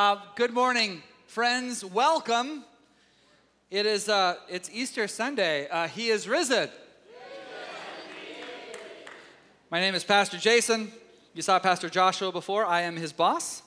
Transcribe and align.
Uh, 0.00 0.16
good 0.36 0.52
morning, 0.52 1.02
friends. 1.26 1.84
Welcome. 1.84 2.62
It 3.68 3.84
is 3.84 4.08
uh, 4.08 4.36
it's 4.48 4.70
Easter 4.72 5.08
Sunday. 5.08 5.68
Uh, 5.68 5.88
he 5.88 6.10
is 6.10 6.28
risen. 6.28 6.68
My 9.72 9.80
name 9.80 9.96
is 9.96 10.04
Pastor 10.04 10.36
Jason. 10.36 10.92
You 11.34 11.42
saw 11.42 11.58
Pastor 11.58 11.88
Joshua 11.88 12.30
before. 12.30 12.64
I 12.64 12.82
am 12.82 12.94
his 12.94 13.12
boss. 13.12 13.62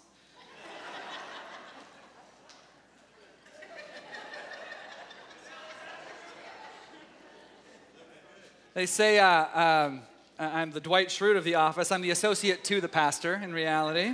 They 8.74 8.86
say 8.86 9.20
uh, 9.20 9.90
um, 9.90 10.02
I'm 10.40 10.72
the 10.72 10.80
Dwight 10.80 11.10
Schrute 11.10 11.36
of 11.36 11.44
the 11.44 11.56
office. 11.56 11.92
I'm 11.92 12.02
the 12.02 12.12
associate 12.12 12.64
to 12.64 12.80
the 12.80 12.88
pastor 12.88 13.34
in 13.44 13.52
reality. 13.52 14.14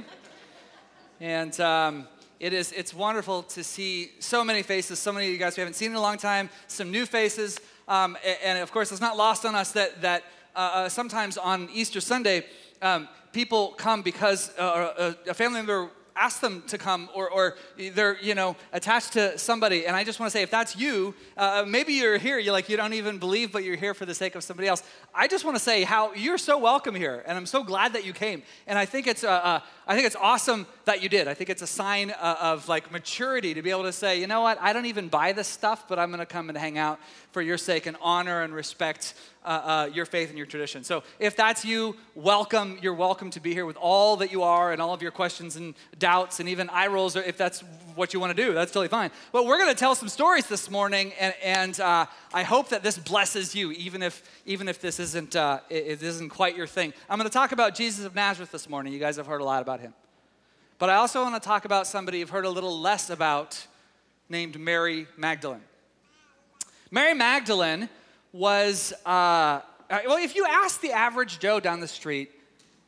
And 1.19 1.59
um, 1.59 2.07
it 2.39 2.53
is, 2.53 2.71
it's 2.71 2.93
wonderful 2.93 3.43
to 3.43 3.63
see 3.63 4.11
so 4.19 4.43
many 4.43 4.61
faces, 4.61 4.99
so 4.99 5.11
many 5.11 5.27
of 5.27 5.31
you 5.31 5.39
guys 5.39 5.57
we 5.57 5.61
haven't 5.61 5.73
seen 5.73 5.91
in 5.91 5.97
a 5.97 6.01
long 6.01 6.17
time, 6.17 6.49
some 6.67 6.91
new 6.91 7.05
faces. 7.05 7.59
Um, 7.87 8.17
and, 8.43 8.59
of 8.59 8.71
course, 8.71 8.91
it's 8.91 9.01
not 9.01 9.17
lost 9.17 9.45
on 9.45 9.55
us 9.55 9.71
that, 9.71 10.01
that 10.01 10.23
uh, 10.55 10.59
uh, 10.59 10.89
sometimes 10.89 11.37
on 11.37 11.69
Easter 11.73 12.01
Sunday, 12.01 12.45
um, 12.81 13.07
people 13.31 13.69
come 13.77 14.01
because 14.01 14.51
uh, 14.59 15.15
a, 15.25 15.31
a 15.31 15.33
family 15.33 15.59
member 15.59 15.89
asked 16.17 16.41
them 16.41 16.63
to 16.67 16.77
come 16.77 17.09
or, 17.13 17.29
or 17.29 17.55
they're 17.93 18.17
you 18.21 18.33
know 18.33 18.55
attached 18.73 19.13
to 19.13 19.37
somebody. 19.37 19.85
And 19.85 19.95
i 19.95 20.03
just 20.03 20.19
want 20.19 20.31
to 20.31 20.37
say 20.37 20.41
if 20.41 20.49
that's 20.49 20.75
you 20.75 21.13
uh, 21.37 21.63
maybe 21.67 21.93
you're 21.93 22.17
here 22.17 22.39
you're 22.39 22.53
like 22.53 22.69
you 22.69 22.77
don't 22.77 22.93
even 22.93 23.19
believe 23.19 23.51
but 23.51 23.63
you're 23.63 23.75
here 23.75 23.93
for 23.93 24.05
the 24.05 24.15
sake 24.15 24.35
of 24.35 24.43
somebody 24.43 24.67
else. 24.67 24.83
I 25.13 25.27
just 25.27 25.45
want 25.45 25.57
to 25.57 25.63
say 25.63 25.83
how 25.83 26.13
you're 26.13 26.39
so 26.39 26.57
welcome 26.57 26.95
here 26.95 27.23
and 27.27 27.37
i'm 27.37 27.45
so 27.45 27.63
glad 27.63 27.93
that 27.93 28.03
you 28.05 28.13
came. 28.13 28.41
And 28.65 28.79
i 28.79 28.85
think 28.85 29.07
it's 29.07 29.23
uh, 29.23 29.29
uh, 29.29 29.59
i 29.87 29.95
think 29.95 30.05
it's 30.05 30.15
awesome 30.15 30.67
that 30.85 31.01
you 31.01 31.09
did 31.09 31.27
i 31.27 31.33
think 31.33 31.49
it's 31.49 31.61
a 31.61 31.67
sign 31.67 32.11
uh, 32.11 32.35
of 32.41 32.67
like 32.67 32.91
maturity 32.91 33.53
to 33.53 33.61
be 33.61 33.69
able 33.69 33.83
to 33.83 33.91
say 33.91 34.19
you 34.19 34.27
know 34.27 34.41
what 34.41 34.57
i 34.61 34.73
don't 34.73 34.85
even 34.85 35.07
buy 35.07 35.31
this 35.31 35.47
stuff 35.47 35.87
but 35.87 35.97
i'm 35.97 36.09
going 36.09 36.19
to 36.19 36.25
come 36.25 36.49
and 36.49 36.57
hang 36.57 36.77
out 36.77 36.99
for 37.31 37.41
your 37.41 37.57
sake 37.57 37.85
and 37.85 37.97
honor 38.01 38.41
and 38.41 38.53
respect 38.53 39.13
uh, 39.47 39.49
uh, 39.49 39.89
your 39.93 40.05
faith 40.05 40.27
and 40.27 40.37
your 40.37 40.45
tradition. 40.45 40.83
So 40.83 41.03
if 41.19 41.37
that's 41.37 41.63
you, 41.63 41.95
welcome. 42.15 42.77
You're 42.81 42.93
welcome 42.93 43.29
to 43.29 43.39
be 43.39 43.53
here 43.53 43.65
with 43.65 43.77
all 43.77 44.17
that 44.17 44.29
you 44.29 44.43
are 44.43 44.73
and 44.73 44.81
all 44.81 44.93
of 44.93 45.01
your 45.01 45.11
questions 45.11 45.55
and 45.55 45.73
doubts 45.97 46.41
and 46.41 46.49
even 46.49 46.69
eye 46.69 46.87
rolls, 46.87 47.15
if 47.15 47.37
that's 47.37 47.61
what 47.95 48.13
you 48.13 48.19
want 48.19 48.35
to 48.35 48.45
do. 48.45 48.53
That's 48.53 48.73
totally 48.73 48.89
fine. 48.89 49.09
But 49.31 49.45
we're 49.45 49.57
going 49.57 49.73
to 49.73 49.79
tell 49.79 49.95
some 49.95 50.09
stories 50.09 50.47
this 50.47 50.69
morning, 50.69 51.13
and, 51.17 51.33
and 51.41 51.79
uh, 51.79 52.07
I 52.33 52.43
hope 52.43 52.69
that 52.69 52.83
this 52.83 52.97
blesses 52.97 53.55
you, 53.55 53.71
even 53.71 54.03
if 54.03 54.21
even 54.45 54.67
if 54.67 54.81
this 54.81 54.99
isn't 54.99 55.37
uh, 55.37 55.61
it, 55.69 55.87
it 55.87 56.03
isn't 56.03 56.29
quite 56.29 56.57
your 56.57 56.67
thing. 56.67 56.93
I'm 57.09 57.17
going 57.17 57.29
to 57.29 57.33
talk 57.33 57.53
about 57.53 57.73
Jesus 57.73 58.05
of 58.05 58.15
Nazareth 58.15 58.51
this 58.51 58.67
morning. 58.67 58.91
You 58.91 58.99
guys 58.99 59.15
have 59.15 59.27
heard 59.27 59.41
a 59.41 59.45
lot 59.45 59.61
about 59.61 59.76
him, 59.79 59.93
but 60.79 60.89
I 60.89 60.95
also 60.95 61.21
want 61.21 61.41
to 61.41 61.45
talk 61.45 61.65
about 61.65 61.87
somebody 61.87 62.19
you've 62.19 62.29
heard 62.29 62.45
a 62.45 62.49
little 62.49 62.79
less 62.79 63.09
about, 63.09 63.65
named 64.29 64.59
Mary 64.59 65.07
Magdalene. 65.17 65.63
Mary 66.91 67.13
Magdalene 67.13 67.89
was, 68.31 68.93
uh, 69.05 69.09
uh, 69.09 69.61
well, 70.05 70.17
if 70.17 70.35
you 70.35 70.45
ask 70.45 70.81
the 70.81 70.91
average 70.91 71.39
Joe 71.39 71.59
down 71.59 71.79
the 71.79 71.87
street 71.87 72.31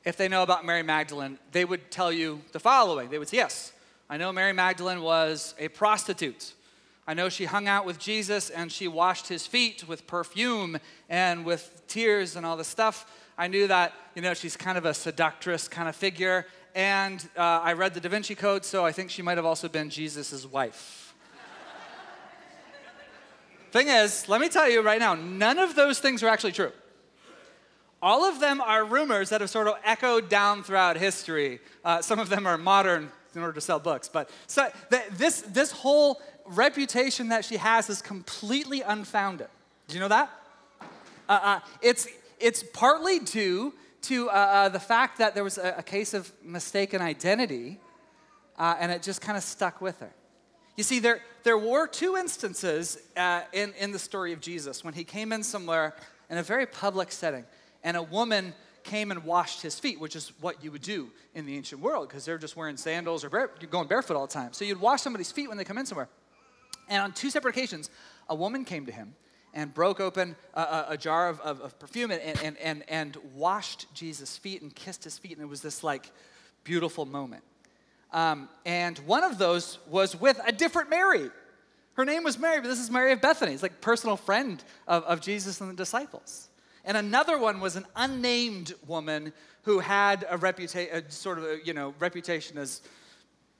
if 0.05 0.17
they 0.17 0.27
know 0.27 0.43
about 0.43 0.65
Mary 0.65 0.83
Magdalene, 0.83 1.37
they 1.51 1.65
would 1.65 1.91
tell 1.91 2.11
you 2.11 2.41
the 2.51 2.59
following. 2.59 3.09
They 3.09 3.19
would 3.19 3.27
say, 3.27 3.37
Yes, 3.37 3.73
I 4.09 4.17
know 4.17 4.31
Mary 4.31 4.53
Magdalene 4.53 5.01
was 5.01 5.53
a 5.59 5.67
prostitute. 5.67 6.53
I 7.07 7.13
know 7.13 7.27
she 7.27 7.45
hung 7.45 7.67
out 7.67 7.85
with 7.85 7.99
Jesus 7.99 8.49
and 8.49 8.71
she 8.71 8.87
washed 8.87 9.27
his 9.27 9.47
feet 9.47 9.87
with 9.87 10.05
perfume 10.07 10.77
and 11.09 11.43
with 11.43 11.83
tears 11.87 12.35
and 12.35 12.45
all 12.45 12.55
this 12.55 12.67
stuff. 12.67 13.11
I 13.37 13.47
knew 13.47 13.67
that, 13.67 13.93
you 14.15 14.21
know, 14.21 14.33
she's 14.33 14.55
kind 14.55 14.77
of 14.77 14.85
a 14.85 14.93
seductress 14.93 15.67
kind 15.67 15.89
of 15.89 15.95
figure. 15.95 16.45
And 16.75 17.27
uh, 17.35 17.41
I 17.41 17.73
read 17.73 17.93
the 17.93 17.99
Da 17.99 18.09
Vinci 18.09 18.35
Code, 18.35 18.63
so 18.63 18.85
I 18.85 18.91
think 18.91 19.09
she 19.09 19.21
might 19.21 19.37
have 19.37 19.45
also 19.45 19.67
been 19.67 19.89
Jesus' 19.89 20.45
wife. 20.45 21.15
Thing 23.71 23.87
is, 23.87 24.29
let 24.29 24.39
me 24.39 24.49
tell 24.49 24.69
you 24.69 24.81
right 24.81 24.99
now, 24.99 25.15
none 25.15 25.57
of 25.57 25.75
those 25.75 25.99
things 25.99 26.21
are 26.21 26.27
actually 26.27 26.51
true. 26.51 26.71
All 28.01 28.23
of 28.23 28.39
them 28.39 28.61
are 28.61 28.85
rumors 28.85 29.29
that 29.29 29.41
have 29.41 29.49
sort 29.49 29.67
of 29.67 29.75
echoed 29.83 30.29
down 30.29 30.63
throughout 30.63 30.95
history. 30.95 31.59
Uh, 31.83 32.01
some 32.01 32.19
of 32.19 32.29
them 32.29 32.47
are 32.47 32.57
modern 32.57 33.11
in 33.35 33.41
order 33.41 33.53
to 33.53 33.61
sell 33.61 33.79
books. 33.79 34.07
But 34.07 34.29
so 34.47 34.69
th- 34.89 35.09
this, 35.11 35.41
this 35.41 35.71
whole 35.71 36.21
reputation 36.45 37.29
that 37.29 37.43
she 37.43 37.57
has 37.57 37.89
is 37.89 38.01
completely 38.01 38.81
unfounded. 38.81 39.47
Do 39.87 39.95
you 39.95 39.99
know 39.99 40.07
that? 40.07 40.31
Uh, 41.27 41.39
uh, 41.43 41.59
it's, 41.81 42.07
it's 42.39 42.63
partly 42.63 43.19
due 43.19 43.73
to 44.03 44.29
uh, 44.29 44.33
uh, 44.33 44.69
the 44.69 44.79
fact 44.79 45.17
that 45.17 45.35
there 45.35 45.43
was 45.43 45.57
a, 45.57 45.75
a 45.77 45.83
case 45.83 46.13
of 46.13 46.31
mistaken 46.43 47.01
identity, 47.01 47.79
uh, 48.57 48.75
and 48.79 48.91
it 48.91 49.03
just 49.03 49.21
kind 49.21 49.37
of 49.37 49.43
stuck 49.43 49.81
with 49.81 49.99
her. 49.99 50.11
You 50.77 50.83
see, 50.83 50.99
there, 50.99 51.21
there 51.43 51.57
were 51.57 51.87
two 51.87 52.15
instances 52.15 52.97
uh, 53.17 53.41
in, 53.51 53.73
in 53.79 53.91
the 53.91 53.99
story 53.99 54.31
of 54.31 54.39
Jesus 54.39 54.83
when 54.83 54.93
he 54.93 55.03
came 55.03 55.33
in 55.33 55.43
somewhere 55.43 55.95
in 56.29 56.37
a 56.37 56.43
very 56.43 56.65
public 56.65 57.11
setting, 57.11 57.45
and 57.83 57.97
a 57.97 58.03
woman 58.03 58.53
came 58.83 59.11
and 59.11 59.23
washed 59.23 59.61
his 59.61 59.77
feet, 59.77 59.99
which 59.99 60.15
is 60.15 60.31
what 60.39 60.63
you 60.63 60.71
would 60.71 60.81
do 60.81 61.11
in 61.35 61.45
the 61.45 61.55
ancient 61.55 61.81
world 61.81 62.07
because 62.07 62.25
they're 62.25 62.37
just 62.37 62.55
wearing 62.55 62.77
sandals 62.77 63.23
or 63.23 63.29
bare, 63.29 63.51
you're 63.59 63.69
going 63.69 63.87
barefoot 63.87 64.15
all 64.15 64.25
the 64.25 64.33
time. 64.33 64.53
So 64.53 64.65
you'd 64.65 64.79
wash 64.79 65.01
somebody's 65.01 65.31
feet 65.31 65.47
when 65.47 65.57
they 65.57 65.63
come 65.63 65.77
in 65.77 65.85
somewhere. 65.85 66.09
And 66.87 67.03
on 67.03 67.11
two 67.11 67.29
separate 67.29 67.55
occasions, 67.55 67.89
a 68.29 68.35
woman 68.35 68.65
came 68.65 68.85
to 68.85 68.91
him 68.91 69.13
and 69.53 69.73
broke 69.73 69.99
open 69.99 70.35
a, 70.53 70.61
a, 70.61 70.85
a 70.89 70.97
jar 70.97 71.29
of, 71.29 71.39
of, 71.41 71.61
of 71.61 71.79
perfume 71.79 72.11
and, 72.11 72.21
and, 72.21 72.57
and, 72.57 72.83
and 72.87 73.17
washed 73.35 73.87
Jesus' 73.93 74.37
feet 74.37 74.61
and 74.61 74.73
kissed 74.73 75.03
his 75.03 75.17
feet. 75.17 75.33
And 75.33 75.41
it 75.41 75.49
was 75.49 75.61
this 75.61 75.83
like 75.83 76.11
beautiful 76.63 77.05
moment. 77.05 77.43
Um, 78.11 78.49
and 78.65 78.97
one 78.99 79.23
of 79.23 79.37
those 79.37 79.79
was 79.87 80.19
with 80.19 80.39
a 80.45 80.51
different 80.51 80.89
Mary. 80.89 81.29
Her 81.93 82.05
name 82.05 82.23
was 82.23 82.39
Mary, 82.39 82.61
but 82.61 82.67
this 82.67 82.79
is 82.79 82.89
Mary 82.89 83.11
of 83.11 83.21
Bethany. 83.21 83.53
It's 83.53 83.63
like 83.63 83.81
personal 83.81 84.15
friend 84.15 84.63
of, 84.87 85.03
of 85.03 85.21
Jesus 85.21 85.61
and 85.61 85.69
the 85.69 85.75
disciples. 85.75 86.49
And 86.85 86.95
another 86.95 87.37
one 87.37 87.59
was 87.59 87.75
an 87.75 87.85
unnamed 87.95 88.73
woman 88.87 89.33
who 89.63 89.79
had 89.79 90.25
a 90.29 90.37
reputation, 90.37 91.09
sort 91.09 91.37
of 91.37 91.43
a, 91.43 91.59
you 91.63 91.73
know, 91.73 91.93
reputation 91.99 92.57
as 92.57 92.81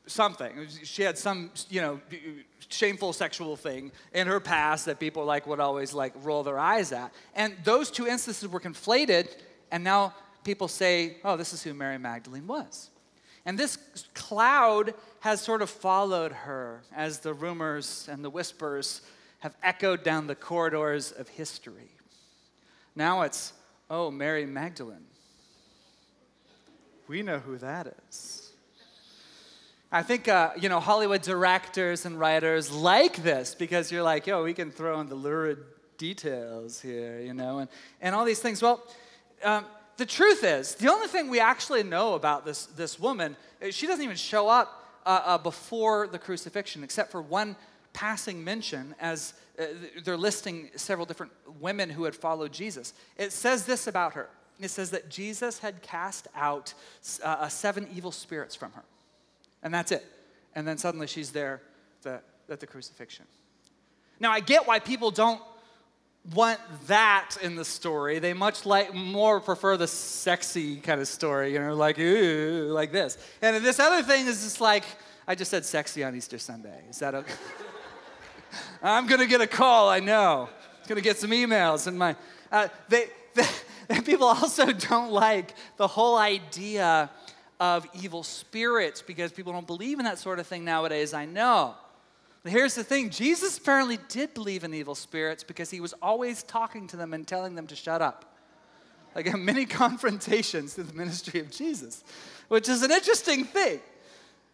something. 0.09 0.67
She 0.83 1.03
had 1.03 1.17
some, 1.17 1.51
you 1.69 1.81
know, 1.81 1.99
shameful 2.69 3.13
sexual 3.13 3.55
thing 3.55 3.91
in 4.13 4.27
her 4.27 4.39
past 4.39 4.85
that 4.85 4.99
people 4.99 5.25
like 5.25 5.47
would 5.47 5.59
always 5.59 5.93
like 5.93 6.13
roll 6.23 6.43
their 6.43 6.59
eyes 6.59 6.91
at. 6.91 7.13
And 7.35 7.53
those 7.63 7.91
two 7.91 8.07
instances 8.07 8.49
were 8.49 8.59
conflated, 8.59 9.29
and 9.71 9.83
now 9.83 10.13
people 10.43 10.67
say, 10.67 11.17
oh, 11.23 11.37
this 11.37 11.53
is 11.53 11.63
who 11.63 11.73
Mary 11.73 11.97
Magdalene 11.97 12.47
was. 12.47 12.89
And 13.45 13.57
this 13.57 13.77
cloud 14.13 14.93
has 15.21 15.41
sort 15.41 15.61
of 15.61 15.69
followed 15.69 16.31
her 16.31 16.81
as 16.95 17.19
the 17.19 17.33
rumors 17.33 18.07
and 18.11 18.23
the 18.23 18.29
whispers 18.29 19.01
have 19.39 19.55
echoed 19.63 20.03
down 20.03 20.27
the 20.27 20.35
corridors 20.35 21.11
of 21.11 21.27
history. 21.29 21.91
Now 22.95 23.21
it's, 23.21 23.53
oh, 23.89 24.11
Mary 24.11 24.45
Magdalene. 24.45 25.05
We 27.07 27.23
know 27.23 27.39
who 27.39 27.57
that 27.57 27.95
is. 28.09 28.48
I 29.91 30.03
think, 30.03 30.27
uh, 30.27 30.51
you 30.59 30.69
know, 30.69 30.79
Hollywood 30.79 31.21
directors 31.21 32.05
and 32.05 32.19
writers 32.19 32.71
like 32.71 33.23
this 33.23 33.55
because 33.55 33.91
you're 33.91 34.03
like, 34.03 34.27
yo, 34.27 34.43
we 34.43 34.53
can 34.53 34.69
throw 34.69 34.99
in 34.99 35.09
the 35.09 35.15
lurid 35.15 35.57
details 35.97 36.79
here, 36.79 37.19
you 37.19 37.33
know, 37.33 37.59
and, 37.59 37.69
and 37.99 38.13
all 38.13 38.23
these 38.23 38.39
things. 38.39 38.61
Well, 38.61 38.83
um, 39.43 39.65
the 39.97 40.05
truth 40.05 40.43
is, 40.43 40.75
the 40.75 40.91
only 40.91 41.07
thing 41.07 41.27
we 41.27 41.39
actually 41.39 41.83
know 41.83 42.13
about 42.13 42.45
this, 42.45 42.67
this 42.67 42.99
woman, 42.99 43.35
eh, 43.61 43.71
she 43.71 43.87
doesn't 43.87 44.03
even 44.03 44.15
show 44.15 44.47
up 44.47 44.85
uh, 45.05 45.21
uh, 45.25 45.37
before 45.39 46.07
the 46.07 46.19
crucifixion, 46.19 46.83
except 46.83 47.11
for 47.11 47.21
one 47.21 47.55
passing 47.91 48.43
mention 48.43 48.93
as 48.99 49.33
uh, 49.59 49.65
they're 50.03 50.15
listing 50.15 50.69
several 50.75 51.05
different 51.05 51.31
women 51.59 51.89
who 51.89 52.03
had 52.03 52.15
followed 52.15 52.53
Jesus. 52.53 52.93
It 53.17 53.31
says 53.31 53.65
this 53.65 53.87
about 53.87 54.13
her 54.13 54.29
it 54.59 54.69
says 54.69 54.91
that 54.91 55.09
Jesus 55.09 55.59
had 55.59 55.81
cast 55.81 56.27
out 56.35 56.73
uh, 57.23 57.27
uh, 57.27 57.47
seven 57.47 57.87
evil 57.95 58.11
spirits 58.11 58.55
from 58.55 58.71
her. 58.73 58.83
And 59.63 59.73
that's 59.73 59.91
it. 59.91 60.05
And 60.55 60.67
then 60.67 60.77
suddenly 60.77 61.07
she's 61.07 61.31
there 61.31 61.61
the, 62.01 62.21
at 62.49 62.59
the 62.59 62.67
crucifixion. 62.67 63.25
Now, 64.19 64.31
I 64.31 64.39
get 64.39 64.67
why 64.67 64.79
people 64.79 65.11
don't 65.11 65.41
want 66.33 66.59
that 66.87 67.37
in 67.41 67.55
the 67.55 67.65
story. 67.65 68.19
They 68.19 68.33
much 68.33 68.65
like 68.65 68.93
more 68.93 69.39
prefer 69.39 69.77
the 69.77 69.87
sexy 69.87 70.77
kind 70.77 70.99
of 70.99 71.07
story, 71.07 71.53
you 71.53 71.59
know, 71.59 71.75
like 71.75 71.97
ooh, 71.97 72.69
like 72.71 72.91
this. 72.91 73.17
And 73.41 73.63
this 73.63 73.79
other 73.79 74.03
thing 74.03 74.27
is 74.27 74.43
just 74.43 74.59
like 74.59 74.83
I 75.27 75.35
just 75.35 75.49
said 75.49 75.65
sexy 75.65 76.03
on 76.03 76.15
Easter 76.15 76.37
Sunday. 76.37 76.83
Is 76.89 76.99
that 76.99 77.15
okay? 77.15 77.33
I'm 78.83 79.07
gonna 79.07 79.27
get 79.27 79.41
a 79.41 79.47
call. 79.47 79.89
I 79.89 79.99
know. 79.99 80.49
I'm 80.51 80.87
gonna 80.89 81.01
get 81.01 81.17
some 81.17 81.31
emails 81.31 81.87
and 81.87 81.97
my. 81.97 82.15
Uh, 82.51 82.67
they, 82.89 83.05
they, 83.33 83.45
people 84.05 84.27
also 84.27 84.71
don't 84.71 85.11
like 85.11 85.55
the 85.77 85.87
whole 85.87 86.17
idea 86.17 87.09
of 87.59 87.87
evil 87.93 88.23
spirits 88.23 89.01
because 89.01 89.31
people 89.31 89.53
don't 89.53 89.67
believe 89.67 89.99
in 89.99 90.05
that 90.05 90.17
sort 90.17 90.39
of 90.39 90.47
thing 90.47 90.63
nowadays. 90.63 91.13
I 91.13 91.25
know. 91.25 91.75
But 92.43 92.53
here's 92.53 92.75
the 92.75 92.83
thing 92.83 93.09
Jesus 93.09 93.57
apparently 93.57 93.97
did 94.07 94.33
believe 94.33 94.63
in 94.63 94.73
evil 94.73 94.95
spirits 94.95 95.43
because 95.43 95.69
he 95.69 95.81
was 95.81 95.93
always 96.01 96.43
talking 96.43 96.87
to 96.87 96.97
them 96.97 97.13
and 97.13 97.27
telling 97.27 97.55
them 97.55 97.67
to 97.67 97.75
shut 97.75 98.01
up. 98.01 98.37
Like 99.15 99.35
many 99.37 99.65
confrontations 99.65 100.75
to 100.75 100.83
the 100.83 100.93
ministry 100.93 101.39
of 101.39 101.51
Jesus, 101.51 102.03
which 102.47 102.69
is 102.69 102.81
an 102.81 102.91
interesting 102.91 103.43
thing. 103.43 103.79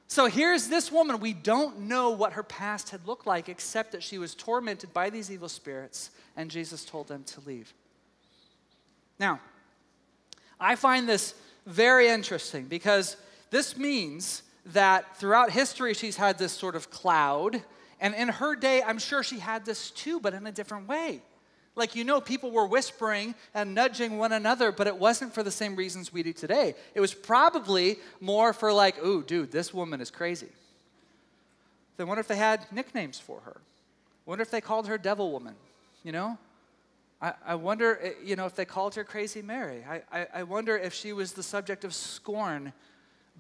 So 0.08 0.28
here's 0.28 0.68
this 0.68 0.92
woman. 0.92 1.20
We 1.20 1.34
don't 1.34 1.82
know 1.82 2.12
what 2.12 2.34
her 2.34 2.44
past 2.44 2.92
had 2.92 3.08
looked 3.08 3.26
like 3.26 3.50
except 3.50 3.92
that 3.92 4.04
she 4.04 4.18
was 4.18 4.36
tormented 4.36 4.94
by 4.94 5.10
these 5.10 5.32
evil 5.32 5.50
spirits, 5.50 6.12
and 6.38 6.50
Jesus 6.50 6.86
told 6.86 7.08
them 7.08 7.24
to 7.24 7.42
leave. 7.42 7.74
Now, 9.20 9.40
I 10.60 10.76
find 10.76 11.10
this 11.10 11.34
very 11.66 12.08
interesting 12.08 12.66
because 12.66 13.18
this 13.50 13.78
means 13.78 14.44
that 14.68 15.18
throughout 15.18 15.52
history 15.52 15.94
she's 15.94 16.16
had 16.16 16.38
this 16.38 16.52
sort 16.52 16.76
of 16.76 16.90
cloud, 16.90 17.62
and 18.00 18.14
in 18.16 18.28
her 18.28 18.56
day, 18.56 18.82
I'm 18.84 19.00
sure 19.00 19.24
she 19.24 19.40
had 19.40 19.66
this 19.66 19.92
too, 19.92 20.20
but 20.20 20.34
in 20.34 20.46
a 20.48 20.52
different 20.52 20.88
way. 20.88 21.22
Like, 21.76 21.96
you 21.96 22.04
know, 22.04 22.22
people 22.22 22.52
were 22.52 22.66
whispering 22.66 23.36
and 23.54 23.76
nudging 23.76 24.18
one 24.18 24.32
another, 24.32 24.72
but 24.72 24.88
it 24.88 24.98
wasn't 24.98 25.34
for 25.34 25.44
the 25.44 25.52
same 25.52 25.76
reasons 25.76 26.12
we 26.12 26.24
do 26.24 26.32
today. 26.32 26.74
It 26.94 27.02
was 27.02 27.14
probably 27.14 27.98
more 28.22 28.54
for, 28.54 28.72
like, 28.72 29.04
ooh, 29.04 29.24
dude, 29.24 29.52
this 29.52 29.74
woman 29.74 30.00
is 30.00 30.10
crazy. 30.10 30.48
Then 31.98 32.08
wonder 32.08 32.22
if 32.22 32.28
they 32.28 32.38
had 32.38 32.66
nicknames 32.72 33.20
for 33.20 33.42
her. 33.42 33.60
Wonder 34.26 34.42
if 34.42 34.52
they 34.52 34.62
called 34.62 34.88
her 34.88 34.98
Devil 34.98 35.32
Woman, 35.32 35.56
you 36.04 36.12
know? 36.12 36.38
I, 37.22 37.34
I 37.46 37.56
wonder, 37.56 38.00
eh, 38.02 38.12
you 38.24 38.36
know, 38.36 38.46
if 38.46 38.56
they 38.56 38.66
called 38.66 38.96
her 38.96 39.04
Crazy 39.04 39.42
Mary. 39.42 39.84
I, 39.88 40.02
I, 40.12 40.28
I 40.36 40.44
wonder 40.44 40.78
if 40.78 40.94
she 40.94 41.14
was 41.14 41.34
the 41.34 41.44
subject 41.44 41.84
of 41.84 41.94
scorn 41.94 42.74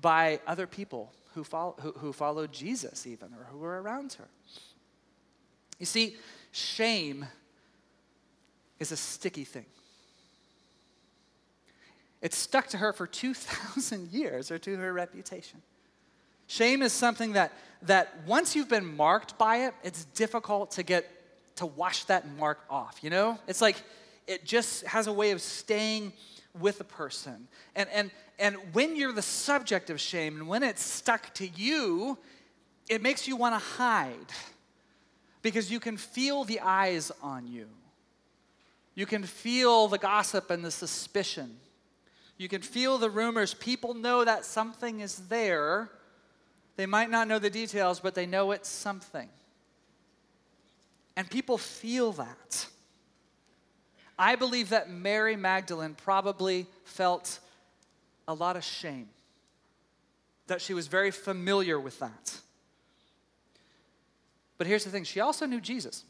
by 0.01 0.39
other 0.47 0.67
people 0.67 1.11
who, 1.33 1.43
follow, 1.43 1.75
who, 1.81 1.91
who 1.91 2.13
followed 2.13 2.51
Jesus, 2.51 3.05
even, 3.05 3.33
or 3.33 3.45
who 3.51 3.57
were 3.57 3.81
around 3.81 4.13
her. 4.13 4.27
You 5.79 5.85
see, 5.85 6.15
shame 6.51 7.25
is 8.79 8.91
a 8.91 8.97
sticky 8.97 9.43
thing. 9.43 9.65
It 12.21 12.33
stuck 12.33 12.67
to 12.67 12.77
her 12.77 12.93
for 12.93 13.05
2,000 13.05 14.07
years 14.11 14.51
or 14.51 14.57
to 14.59 14.75
her 14.77 14.93
reputation. 14.93 15.61
Shame 16.47 16.81
is 16.81 16.93
something 16.93 17.33
that, 17.33 17.51
that 17.83 18.23
once 18.25 18.55
you've 18.55 18.69
been 18.69 18.95
marked 18.95 19.37
by 19.37 19.65
it, 19.65 19.73
it's 19.83 20.05
difficult 20.05 20.71
to 20.71 20.83
get 20.83 21.09
to 21.55 21.65
wash 21.65 22.03
that 22.05 22.27
mark 22.37 22.59
off, 22.69 22.99
you 23.01 23.09
know? 23.09 23.39
It's 23.47 23.61
like 23.61 23.81
it 24.27 24.45
just 24.45 24.85
has 24.85 25.07
a 25.07 25.13
way 25.13 25.31
of 25.31 25.41
staying 25.41 26.13
with 26.59 26.79
a 26.81 26.83
person. 26.83 27.47
And, 27.75 27.89
and, 27.89 28.11
and 28.39 28.57
when 28.73 28.95
you're 28.95 29.13
the 29.13 29.21
subject 29.21 29.89
of 29.89 29.99
shame 29.99 30.37
and 30.37 30.47
when 30.47 30.63
it's 30.63 30.83
stuck 30.83 31.33
to 31.35 31.47
you, 31.47 32.17
it 32.89 33.01
makes 33.01 33.27
you 33.27 33.35
want 33.35 33.55
to 33.55 33.59
hide 33.59 34.31
because 35.41 35.71
you 35.71 35.79
can 35.79 35.97
feel 35.97 36.43
the 36.43 36.59
eyes 36.59 37.11
on 37.21 37.47
you. 37.47 37.67
You 38.95 39.05
can 39.05 39.23
feel 39.23 39.87
the 39.87 39.97
gossip 39.97 40.49
and 40.49 40.63
the 40.63 40.71
suspicion. 40.71 41.57
You 42.37 42.47
can 42.47 42.61
feel 42.61 42.97
the 42.97 43.09
rumors. 43.09 43.53
People 43.53 43.93
know 43.93 44.23
that 44.23 44.45
something 44.45 45.01
is 45.01 45.17
there. 45.27 45.89
They 46.77 46.85
might 46.85 47.09
not 47.09 47.27
know 47.27 47.39
the 47.39 47.49
details, 47.49 47.99
but 47.99 48.15
they 48.15 48.25
know 48.25 48.51
it's 48.51 48.69
something. 48.69 49.29
And 51.15 51.29
people 51.29 51.57
feel 51.57 52.11
that. 52.13 52.67
I 54.17 54.35
believe 54.35 54.69
that 54.69 54.89
Mary 54.89 55.35
Magdalene 55.35 55.93
probably 55.93 56.67
felt 56.83 57.39
a 58.27 58.33
lot 58.33 58.55
of 58.55 58.63
shame, 58.63 59.09
that 60.47 60.61
she 60.61 60.73
was 60.73 60.87
very 60.87 61.11
familiar 61.11 61.79
with 61.79 61.99
that. 61.99 62.37
But 64.57 64.67
here's 64.67 64.85
the 64.85 64.89
thing 64.89 65.03
she 65.03 65.19
also 65.19 65.45
knew 65.45 65.59
Jesus. 65.59 66.03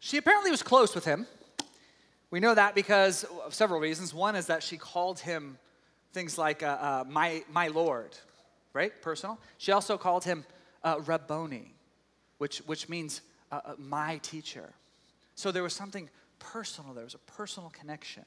She 0.00 0.16
apparently 0.16 0.50
was 0.50 0.64
close 0.64 0.94
with 0.96 1.04
him. 1.04 1.26
We 2.30 2.40
know 2.40 2.54
that 2.54 2.74
because 2.74 3.24
of 3.44 3.54
several 3.54 3.78
reasons. 3.78 4.12
One 4.12 4.34
is 4.34 4.46
that 4.46 4.62
she 4.62 4.76
called 4.76 5.20
him 5.20 5.58
things 6.12 6.36
like 6.36 6.62
uh, 6.62 6.66
uh, 6.66 7.04
my, 7.08 7.44
my 7.52 7.68
Lord, 7.68 8.16
right? 8.72 8.92
Personal. 9.00 9.38
She 9.58 9.70
also 9.70 9.96
called 9.96 10.24
him 10.24 10.44
uh, 10.84 11.00
Rabboni, 11.04 11.74
which, 12.38 12.58
which 12.60 12.88
means 12.88 13.20
uh, 13.50 13.60
uh, 13.64 13.74
my 13.78 14.18
teacher. 14.18 14.72
So 15.34 15.52
there 15.52 15.62
was 15.62 15.74
something 15.74 16.08
personal, 16.38 16.94
there 16.94 17.04
was 17.04 17.14
a 17.14 17.32
personal 17.32 17.70
connection. 17.70 18.24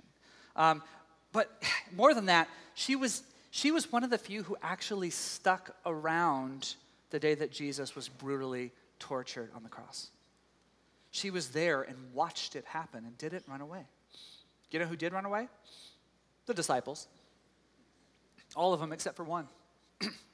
Um, 0.56 0.82
but 1.32 1.64
more 1.96 2.14
than 2.14 2.28
that, 2.28 2.48
she 2.74 2.96
was, 2.96 3.24
she 3.52 3.72
was 3.72 3.92
one 3.92 4.04
of 4.04 4.10
the 4.10 4.18
few 4.18 4.44
who 4.44 4.58
actually 4.62 5.10
stuck 5.10 5.76
around 5.86 6.76
the 7.12 7.20
day 7.20 7.36
that 7.36 7.52
Jesus 7.52 7.96
was 7.96 8.10
brutally 8.10 8.72
tortured 9.00 9.50
on 9.56 9.64
the 9.64 9.70
cross. 9.70 10.10
She 11.12 11.30
was 11.30 11.50
there 11.50 11.82
and 11.82 11.96
watched 12.14 12.56
it 12.56 12.66
happen 12.66 13.06
and 13.06 13.18
didn't 13.18 13.44
run 13.48 13.62
away. 13.62 13.86
You 14.76 14.80
know 14.80 14.88
who 14.88 14.98
did 14.98 15.14
run 15.14 15.24
away? 15.24 15.48
The 16.48 16.54
disciples. 16.54 17.08
All 18.58 18.74
of 18.74 18.82
them 18.82 18.92
except 18.92 19.16
for 19.16 19.24
one. 19.24 19.48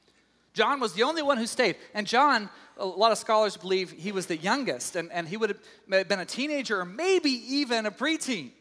John 0.53 0.79
was 0.79 0.93
the 0.93 1.03
only 1.03 1.21
one 1.21 1.37
who 1.37 1.47
stayed. 1.47 1.77
And 1.93 2.05
John, 2.05 2.49
a 2.77 2.85
lot 2.85 3.11
of 3.11 3.17
scholars 3.17 3.57
believe 3.57 3.91
he 3.91 4.11
was 4.11 4.25
the 4.25 4.37
youngest, 4.37 4.95
and, 4.95 5.11
and 5.11 5.27
he 5.27 5.37
would 5.37 5.57
have 5.89 6.07
been 6.07 6.19
a 6.19 6.25
teenager 6.25 6.81
or 6.81 6.85
maybe 6.85 7.29
even 7.29 7.85
a 7.85 7.91
preteen. 7.91 8.51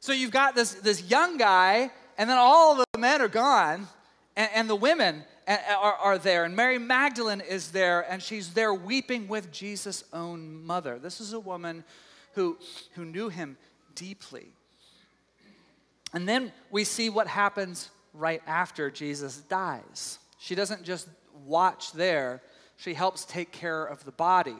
So 0.00 0.12
you've 0.12 0.30
got 0.30 0.54
this, 0.54 0.74
this 0.74 1.10
young 1.10 1.36
guy, 1.36 1.90
and 2.16 2.30
then 2.30 2.38
all 2.38 2.76
the 2.76 2.98
men 2.98 3.20
are 3.20 3.28
gone, 3.28 3.88
and, 4.36 4.50
and 4.54 4.70
the 4.70 4.76
women, 4.76 5.24
are, 5.48 5.94
are 5.94 6.18
there. 6.18 6.44
And 6.44 6.54
Mary 6.54 6.78
Magdalene 6.78 7.40
is 7.40 7.70
there, 7.70 8.00
and 8.10 8.22
she's 8.22 8.52
there 8.52 8.74
weeping 8.74 9.28
with 9.28 9.50
Jesus' 9.50 10.04
own 10.12 10.64
mother. 10.64 10.98
This 10.98 11.20
is 11.20 11.32
a 11.32 11.40
woman 11.40 11.84
who, 12.34 12.58
who 12.94 13.04
knew 13.04 13.28
him 13.28 13.56
deeply. 13.94 14.48
And 16.12 16.28
then 16.28 16.52
we 16.70 16.84
see 16.84 17.10
what 17.10 17.26
happens 17.26 17.90
right 18.18 18.42
after 18.46 18.90
Jesus 18.90 19.38
dies. 19.38 20.18
She 20.38 20.54
doesn't 20.54 20.84
just 20.84 21.08
watch 21.46 21.92
there, 21.92 22.42
she 22.76 22.94
helps 22.94 23.24
take 23.24 23.52
care 23.52 23.84
of 23.84 24.04
the 24.04 24.12
body. 24.12 24.56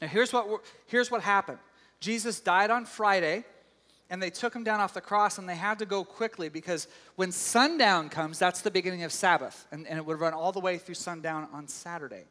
Now, 0.00 0.08
here's 0.08 0.32
what, 0.32 0.46
here's 0.86 1.10
what 1.10 1.22
happened 1.22 1.58
Jesus 2.00 2.40
died 2.40 2.70
on 2.70 2.84
Friday 2.84 3.44
and 4.10 4.22
they 4.22 4.28
took 4.28 4.54
him 4.54 4.62
down 4.62 4.78
off 4.78 4.92
the 4.92 5.00
cross 5.00 5.38
and 5.38 5.48
they 5.48 5.56
had 5.56 5.78
to 5.78 5.86
go 5.86 6.04
quickly 6.04 6.50
because 6.50 6.86
when 7.16 7.32
sundown 7.32 8.10
comes, 8.10 8.38
that's 8.38 8.60
the 8.60 8.70
beginning 8.70 9.04
of 9.04 9.12
Sabbath. 9.12 9.66
And, 9.72 9.86
and 9.86 9.96
it 9.96 10.04
would 10.04 10.20
run 10.20 10.34
all 10.34 10.52
the 10.52 10.60
way 10.60 10.76
through 10.76 10.96
sundown 10.96 11.48
on 11.50 11.66
Saturday. 11.66 12.24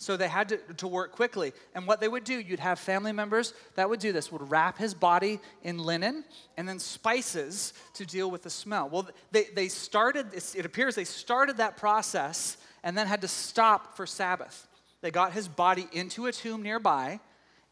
So 0.00 0.16
they 0.16 0.28
had 0.28 0.48
to, 0.50 0.58
to 0.76 0.86
work 0.86 1.12
quickly. 1.12 1.52
And 1.74 1.86
what 1.86 2.00
they 2.00 2.06
would 2.06 2.22
do, 2.22 2.38
you'd 2.38 2.60
have 2.60 2.78
family 2.78 3.12
members 3.12 3.52
that 3.74 3.90
would 3.90 3.98
do 3.98 4.12
this, 4.12 4.30
would 4.30 4.48
wrap 4.48 4.78
his 4.78 4.94
body 4.94 5.40
in 5.62 5.78
linen 5.78 6.24
and 6.56 6.68
then 6.68 6.78
spices 6.78 7.72
to 7.94 8.06
deal 8.06 8.30
with 8.30 8.42
the 8.42 8.50
smell. 8.50 8.88
Well, 8.88 9.08
they, 9.32 9.46
they 9.54 9.68
started, 9.68 10.32
it 10.32 10.64
appears 10.64 10.94
they 10.94 11.04
started 11.04 11.56
that 11.56 11.76
process 11.76 12.58
and 12.84 12.96
then 12.96 13.08
had 13.08 13.22
to 13.22 13.28
stop 13.28 13.96
for 13.96 14.06
Sabbath. 14.06 14.68
They 15.00 15.10
got 15.10 15.32
his 15.32 15.48
body 15.48 15.88
into 15.92 16.26
a 16.26 16.32
tomb 16.32 16.62
nearby 16.62 17.18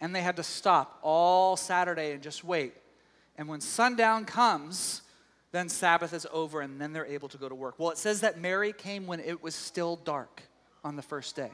and 0.01 0.15
they 0.15 0.23
had 0.23 0.37
to 0.37 0.43
stop 0.43 0.99
all 1.03 1.57
Saturday 1.57 2.13
and 2.13 2.23
just 2.23 2.43
wait 2.43 2.75
and 3.39 3.49
when 3.49 3.61
sundown 3.61 4.25
comes, 4.25 5.03
then 5.53 5.69
Sabbath 5.69 6.13
is 6.13 6.27
over 6.33 6.61
and 6.61 6.81
then 6.81 6.93
they're 6.93 7.07
able 7.07 7.29
to 7.29 7.39
go 7.39 7.49
to 7.49 7.55
work. 7.55 7.75
Well, 7.79 7.91
it 7.91 7.99
says 7.99 8.21
that 8.21 8.41
Mary 8.41 8.73
came 8.73 9.07
when 9.07 9.21
it 9.21 9.43
was 9.43 9.55
still 9.55 9.97
dark 9.97 10.43
on 10.85 10.97
the 10.97 11.03
first 11.03 11.37
day. 11.37 11.51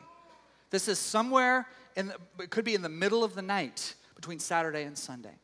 This 0.73 0.88
is 0.88 0.99
somewhere 0.99 1.69
in 1.95 2.09
the, 2.09 2.17
it 2.41 2.50
could 2.50 2.64
be 2.64 2.75
in 2.75 2.83
the 2.83 2.88
middle 2.88 3.23
of 3.23 3.35
the 3.37 3.43
night 3.43 3.95
between 4.17 4.41
Saturday 4.41 4.83
and 4.83 4.99
Sunday. 4.99 5.35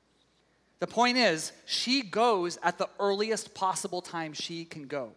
The 0.81 0.87
point 0.87 1.19
is, 1.19 1.53
she 1.67 2.03
goes 2.03 2.59
at 2.63 2.79
the 2.79 2.89
earliest 2.99 3.55
possible 3.55 4.01
time 4.01 4.33
she 4.33 4.65
can 4.65 4.87
go. 4.87 5.13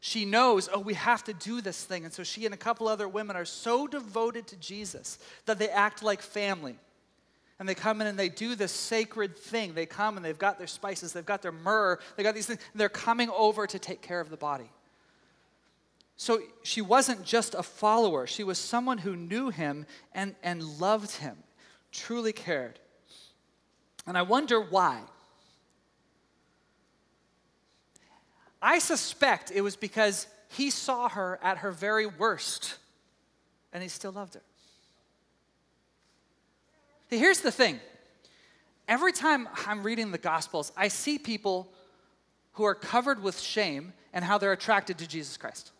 She 0.00 0.24
knows, 0.24 0.68
oh, 0.72 0.80
we 0.80 0.94
have 0.94 1.22
to 1.24 1.34
do 1.34 1.60
this 1.60 1.84
thing. 1.84 2.04
And 2.04 2.12
so 2.12 2.22
she 2.22 2.46
and 2.46 2.54
a 2.54 2.58
couple 2.58 2.88
other 2.88 3.06
women 3.06 3.36
are 3.36 3.44
so 3.44 3.86
devoted 3.86 4.46
to 4.48 4.56
Jesus 4.56 5.18
that 5.46 5.58
they 5.58 5.68
act 5.68 6.02
like 6.02 6.22
family 6.22 6.76
and 7.58 7.68
they 7.68 7.74
come 7.74 8.00
in 8.00 8.06
and 8.06 8.18
they 8.18 8.28
do 8.28 8.54
this 8.54 8.72
sacred 8.72 9.36
thing. 9.36 9.74
They 9.74 9.86
come 9.86 10.16
and 10.16 10.24
they've 10.24 10.38
got 10.38 10.58
their 10.58 10.66
spices, 10.66 11.12
they've 11.12 11.24
got 11.24 11.42
their 11.42 11.52
myrrh, 11.52 11.98
they've 12.16 12.24
got 12.24 12.34
these 12.34 12.46
things. 12.46 12.60
they're 12.74 12.88
coming 12.88 13.30
over 13.30 13.66
to 13.66 13.78
take 13.78 14.02
care 14.02 14.20
of 14.20 14.30
the 14.30 14.36
body. 14.36 14.70
So 16.16 16.40
she 16.62 16.80
wasn't 16.80 17.24
just 17.24 17.54
a 17.54 17.62
follower, 17.62 18.26
she 18.26 18.44
was 18.44 18.58
someone 18.58 18.98
who 18.98 19.16
knew 19.16 19.50
him 19.50 19.86
and, 20.12 20.34
and 20.42 20.62
loved 20.80 21.12
him, 21.16 21.36
truly 21.90 22.32
cared. 22.32 22.78
And 24.06 24.16
I 24.16 24.22
wonder 24.22 24.60
why. 24.60 25.00
I 28.62 28.78
suspect 28.78 29.50
it 29.54 29.60
was 29.60 29.76
because 29.76 30.26
he 30.48 30.70
saw 30.70 31.08
her 31.08 31.38
at 31.42 31.58
her 31.58 31.70
very 31.70 32.06
worst 32.06 32.76
and 33.72 33.82
he 33.82 33.88
still 33.88 34.12
loved 34.12 34.34
her. 34.34 34.42
Here's 37.10 37.40
the 37.40 37.52
thing 37.52 37.80
every 38.88 39.12
time 39.12 39.48
I'm 39.66 39.82
reading 39.82 40.10
the 40.10 40.18
Gospels, 40.18 40.72
I 40.76 40.88
see 40.88 41.18
people 41.18 41.68
who 42.52 42.64
are 42.64 42.74
covered 42.74 43.22
with 43.22 43.38
shame 43.38 43.92
and 44.12 44.24
how 44.24 44.38
they're 44.38 44.52
attracted 44.52 44.98
to 44.98 45.08
Jesus 45.08 45.36
Christ. 45.36 45.72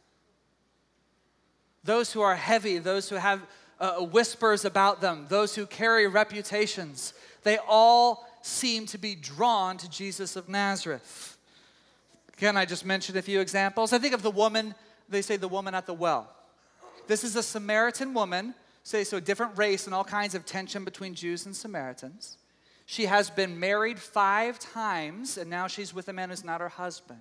Those 1.85 2.13
who 2.13 2.21
are 2.21 2.35
heavy, 2.35 2.79
those 2.79 3.09
who 3.09 3.17
have 3.17 3.41
uh, 3.79 3.97
whispers 4.01 4.65
about 4.65 5.01
them, 5.01 5.27
those 5.29 5.55
who 5.55 5.67
carry 5.67 6.07
reputations, 6.07 7.13
they 7.43 7.59
all 7.69 8.27
seem 8.43 8.87
to 8.87 8.99
be 8.99 9.15
drawn 9.15 9.77
to 9.79 9.89
Jesus 9.89 10.37
of 10.37 10.49
Nazareth. 10.49 11.37
Can 12.37 12.57
I 12.57 12.65
just 12.65 12.85
mention 12.85 13.17
a 13.17 13.23
few 13.23 13.41
examples? 13.41 13.93
I 13.93 13.99
think 13.99 14.15
of 14.15 14.23
the 14.23 14.31
woman, 14.31 14.75
they 15.09 15.23
say 15.23 15.37
the 15.37 15.49
woman 15.49 15.75
at 15.75 15.87
the 15.87 15.95
well. 15.95 16.29
This 17.07 17.23
is 17.23 17.37
a 17.37 17.43
Samaritan 17.43 18.15
woman, 18.15 18.55
say 18.83 19.05
so, 19.05 19.21
different 19.21 19.57
race 19.59 19.87
and 19.87 19.95
all 19.95 20.05
kinds 20.05 20.35
of 20.35 20.47
tension 20.47 20.85
between 20.85 21.15
Jews 21.15 21.47
and 21.47 21.55
Samaritans. 21.55 22.39
She 22.87 23.07
has 23.07 23.31
been 23.31 23.59
married 23.59 23.99
five 23.99 24.59
times, 24.59 25.39
and 25.39 25.49
now 25.49 25.67
she's 25.67 25.95
with 25.95 26.09
a 26.09 26.13
man 26.13 26.31
who's 26.31 26.45
not 26.45 26.61
her 26.61 26.69
husband. 26.69 27.21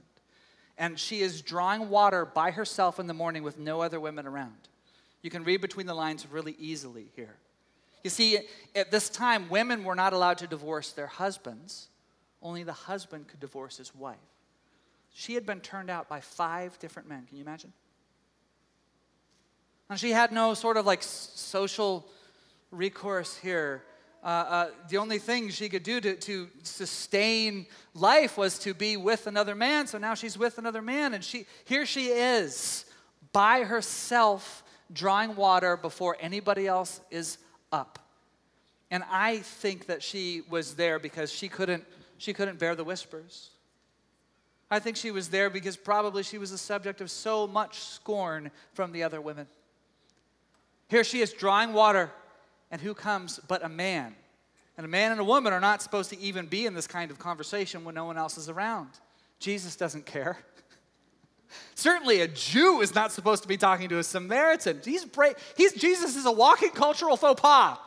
And 0.78 1.00
she 1.00 1.22
is 1.22 1.42
drawing 1.42 1.90
water 1.90 2.26
by 2.26 2.52
herself 2.52 3.00
in 3.00 3.08
the 3.08 3.14
morning 3.14 3.44
with 3.44 3.60
no 3.60 3.82
other 3.82 4.00
women 4.00 4.26
around. 4.26 4.70
You 5.22 5.30
can 5.30 5.44
read 5.44 5.62
between 5.62 5.86
the 5.86 5.94
lines 5.94 6.28
really 6.30 6.56
easily 6.60 7.12
here. 7.16 7.36
You 8.04 8.10
see, 8.10 8.40
at 8.76 8.92
this 8.92 9.10
time, 9.10 9.50
women 9.50 9.84
were 9.84 9.96
not 9.96 10.14
allowed 10.14 10.40
to 10.40 10.48
divorce 10.48 10.92
their 10.92 11.08
husbands, 11.08 11.88
only 12.42 12.64
the 12.64 12.74
husband 12.74 13.30
could 13.30 13.40
divorce 13.40 13.78
his 13.78 13.96
wife. 13.96 14.18
She 15.14 15.36
had 15.36 15.46
been 15.46 15.62
turned 15.62 15.90
out 15.90 16.10
by 16.10 16.20
five 16.20 16.78
different 16.80 17.08
men. 17.08 17.26
Can 17.28 17.38
you 17.38 17.44
imagine? 17.44 17.72
And 19.90 20.00
she 20.00 20.12
had 20.12 20.32
no 20.32 20.54
sort 20.54 20.76
of 20.76 20.86
like 20.86 21.04
social 21.04 22.08
recourse 22.72 23.38
here. 23.38 23.84
Uh, 24.24 24.28
uh, 24.28 24.70
the 24.88 24.98
only 24.98 25.20
thing 25.20 25.50
she 25.50 25.68
could 25.68 25.84
do 25.84 26.00
to, 26.00 26.16
to 26.16 26.50
sustain 26.64 27.66
life 27.94 28.38
was 28.38 28.58
to 28.60 28.74
be 28.74 28.96
with 28.96 29.28
another 29.28 29.54
man. 29.54 29.86
So 29.86 29.98
now 29.98 30.14
she's 30.14 30.38
with 30.38 30.58
another 30.58 30.82
man, 30.82 31.14
and 31.14 31.24
she 31.24 31.46
here 31.66 31.86
she 31.86 32.08
is 32.08 32.86
by 33.34 33.64
herself 33.64 34.64
drawing 34.94 35.36
water 35.36 35.76
before 35.76 36.16
anybody 36.22 36.68
else 36.68 37.02
is 37.12 37.38
up. 37.72 38.00
And 38.92 39.04
I 39.12 39.40
think 39.40 39.88
that 39.88 40.02
she 40.02 40.44
was 40.50 40.76
there 40.76 41.00
because 41.00 41.32
she 41.32 41.50
couldn't 41.50 41.84
she 42.18 42.32
couldn't 42.32 42.60
bear 42.60 42.76
the 42.76 42.86
whispers. 42.86 43.50
I 44.72 44.80
think 44.80 44.96
she 44.96 45.12
was 45.12 45.30
there 45.30 45.50
because 45.50 45.76
probably 45.76 46.24
she 46.24 46.38
was 46.38 46.52
the 46.52 46.58
subject 46.58 47.02
of 47.02 47.12
so 47.12 47.46
much 47.46 47.80
scorn 47.80 48.52
from 48.74 48.94
the 48.94 49.04
other 49.04 49.20
women. 49.20 49.48
Here 50.88 51.04
she 51.04 51.20
is 51.20 51.34
drawing 51.34 51.74
water, 51.74 52.12
and 52.74 52.82
who 52.82 52.96
comes 52.96 53.40
but 53.48 53.64
a 53.64 53.70
man? 53.70 54.16
And 54.78 54.86
a 54.86 54.90
man 54.90 55.12
and 55.12 55.22
a 55.22 55.24
woman 55.24 55.54
are 55.54 55.60
not 55.60 55.84
supposed 55.84 56.10
to 56.10 56.20
even 56.20 56.48
be 56.48 56.66
in 56.66 56.74
this 56.74 56.88
kind 56.88 57.12
of 57.12 57.20
conversation 57.20 57.86
when 57.86 57.94
no 57.94 58.06
one 58.06 58.18
else 58.18 58.36
is 58.36 58.50
around. 58.50 58.90
Jesus 59.40 59.76
doesn't 59.76 60.08
care. 60.08 60.40
Certainly, 61.76 62.22
a 62.22 62.28
Jew 62.28 62.82
is 62.82 62.96
not 62.96 63.12
supposed 63.12 63.44
to 63.44 63.48
be 63.48 63.58
talking 63.58 63.90
to 63.90 64.00
a 64.00 64.04
Samaritan. 64.04 64.82
He's, 64.84 65.06
bra- 65.06 65.34
he's 65.56 65.74
Jesus 65.74 66.16
is 66.16 66.26
a 66.26 66.32
walking 66.32 66.72
cultural 66.72 67.16
faux 67.16 67.40
pas. 67.40 67.78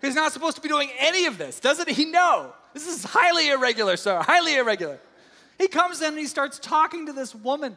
He's 0.00 0.14
not 0.14 0.32
supposed 0.32 0.56
to 0.56 0.62
be 0.62 0.70
doing 0.70 0.88
any 0.98 1.26
of 1.26 1.36
this. 1.36 1.60
Doesn't 1.60 1.90
he 1.90 2.06
know? 2.06 2.54
This 2.72 2.86
is 2.86 3.04
highly 3.04 3.50
irregular, 3.50 3.98
sir. 3.98 4.22
Highly 4.22 4.56
irregular. 4.56 4.98
He 5.58 5.68
comes 5.68 6.00
in 6.00 6.08
and 6.08 6.18
he 6.18 6.24
starts 6.24 6.58
talking 6.58 7.04
to 7.06 7.12
this 7.12 7.34
woman. 7.34 7.76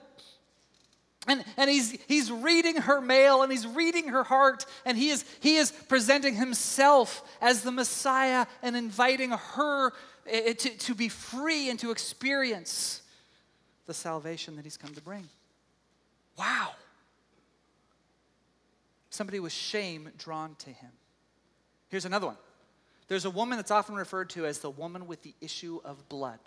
And, 1.28 1.44
and 1.56 1.70
he's, 1.70 1.92
he's 2.08 2.32
reading 2.32 2.78
her 2.78 3.00
mail 3.00 3.44
and 3.44 3.52
he's 3.52 3.68
reading 3.68 4.08
her 4.08 4.24
heart, 4.24 4.66
and 4.86 4.98
he 4.98 5.10
is, 5.10 5.24
he 5.40 5.58
is 5.58 5.72
presenting 5.72 6.36
himself 6.36 7.24
as 7.42 7.62
the 7.62 7.72
Messiah 7.72 8.48
and 8.64 8.76
inviting 8.76 9.32
her 9.32 9.90
eh, 10.26 10.42
eh, 10.46 10.54
to, 10.54 10.70
to 10.70 10.96
be 10.96 11.10
free 11.10 11.70
and 11.70 11.80
to 11.80 11.92
experience 11.92 13.02
the 13.86 13.94
salvation 13.94 14.56
that 14.56 14.66
he's 14.66 14.78
come 14.78 14.94
to 14.96 15.02
bring. 15.02 15.30
Wow. 16.38 16.72
Somebody 19.12 19.40
with 19.40 19.52
shame 19.52 20.10
drawn 20.18 20.56
to 20.60 20.70
him. 20.70 20.92
Here's 21.90 22.06
another 22.06 22.28
one. 22.28 22.38
There's 23.10 23.26
a 23.26 23.30
woman 23.30 23.58
that's 23.58 23.72
often 23.72 23.96
referred 23.96 24.30
to 24.32 24.46
as 24.46 24.60
the 24.60 24.70
woman 24.72 25.06
with 25.06 25.22
the 25.22 25.36
issue 25.42 25.82
of 25.84 26.08
blood. 26.10 26.40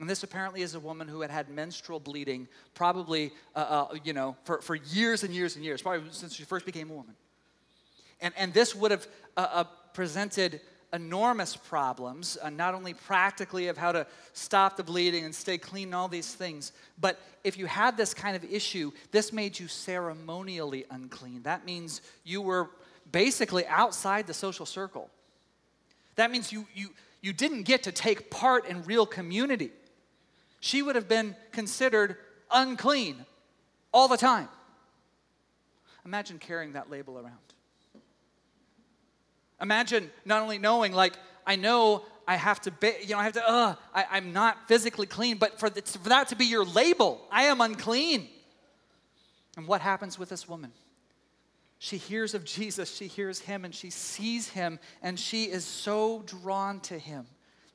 And 0.00 0.08
this 0.08 0.22
apparently 0.22 0.62
is 0.62 0.74
a 0.74 0.80
woman 0.80 1.06
who 1.06 1.20
had 1.20 1.30
had 1.30 1.50
menstrual 1.50 2.00
bleeding, 2.00 2.48
probably, 2.74 3.32
uh, 3.54 3.86
uh, 3.92 3.94
you 4.02 4.14
know, 4.14 4.34
for, 4.44 4.62
for 4.62 4.74
years 4.74 5.22
and 5.24 5.34
years 5.34 5.56
and 5.56 5.64
years, 5.64 5.82
probably 5.82 6.08
since 6.10 6.34
she 6.34 6.44
first 6.44 6.64
became 6.64 6.90
a 6.90 6.94
woman. 6.94 7.14
And, 8.22 8.32
and 8.36 8.54
this 8.54 8.74
would 8.74 8.90
have 8.90 9.06
uh, 9.36 9.46
uh 9.52 9.64
presented 9.92 10.60
enormous 10.92 11.54
problems, 11.54 12.38
uh, 12.42 12.48
not 12.48 12.74
only 12.74 12.94
practically 12.94 13.68
of 13.68 13.76
how 13.76 13.92
to 13.92 14.06
stop 14.32 14.76
the 14.76 14.82
bleeding 14.82 15.24
and 15.24 15.34
stay 15.34 15.58
clean 15.58 15.88
and 15.88 15.94
all 15.94 16.08
these 16.08 16.34
things, 16.34 16.72
but 17.00 17.20
if 17.44 17.58
you 17.58 17.66
had 17.66 17.96
this 17.96 18.14
kind 18.14 18.34
of 18.34 18.44
issue, 18.44 18.90
this 19.10 19.32
made 19.32 19.58
you 19.58 19.68
ceremonially 19.68 20.84
unclean. 20.90 21.42
That 21.42 21.66
means 21.66 22.00
you 22.24 22.40
were 22.40 22.70
basically 23.12 23.66
outside 23.66 24.26
the 24.26 24.34
social 24.34 24.66
circle. 24.66 25.10
That 26.16 26.30
means 26.30 26.52
you, 26.52 26.66
you, 26.74 26.90
you 27.20 27.32
didn't 27.32 27.62
get 27.62 27.82
to 27.82 27.92
take 27.92 28.30
part 28.30 28.66
in 28.66 28.82
real 28.84 29.06
community 29.06 29.70
she 30.60 30.82
would 30.82 30.94
have 30.94 31.08
been 31.08 31.34
considered 31.52 32.16
unclean 32.50 33.24
all 33.92 34.08
the 34.08 34.16
time. 34.16 34.48
Imagine 36.04 36.38
carrying 36.38 36.74
that 36.74 36.90
label 36.90 37.18
around. 37.18 37.36
Imagine 39.60 40.10
not 40.24 40.42
only 40.42 40.58
knowing, 40.58 40.92
like, 40.92 41.14
I 41.46 41.56
know 41.56 42.04
I 42.26 42.36
have 42.36 42.60
to, 42.62 42.70
be, 42.70 42.92
you 43.02 43.10
know, 43.10 43.18
I 43.18 43.24
have 43.24 43.32
to, 43.34 43.48
uh, 43.48 43.74
I, 43.94 44.18
am 44.18 44.32
not 44.32 44.68
physically 44.68 45.06
clean, 45.06 45.36
but 45.36 45.58
for, 45.58 45.68
the, 45.68 45.82
for 45.82 46.08
that 46.08 46.28
to 46.28 46.36
be 46.36 46.46
your 46.46 46.64
label, 46.64 47.20
I 47.30 47.44
am 47.44 47.60
unclean. 47.60 48.28
And 49.56 49.66
what 49.66 49.80
happens 49.80 50.18
with 50.18 50.28
this 50.28 50.48
woman? 50.48 50.72
She 51.78 51.96
hears 51.96 52.34
of 52.34 52.44
Jesus, 52.44 52.94
she 52.94 53.06
hears 53.06 53.40
him, 53.40 53.64
and 53.64 53.74
she 53.74 53.90
sees 53.90 54.48
him, 54.48 54.78
and 55.02 55.18
she 55.18 55.44
is 55.44 55.64
so 55.64 56.22
drawn 56.26 56.80
to 56.80 56.98
him 56.98 57.26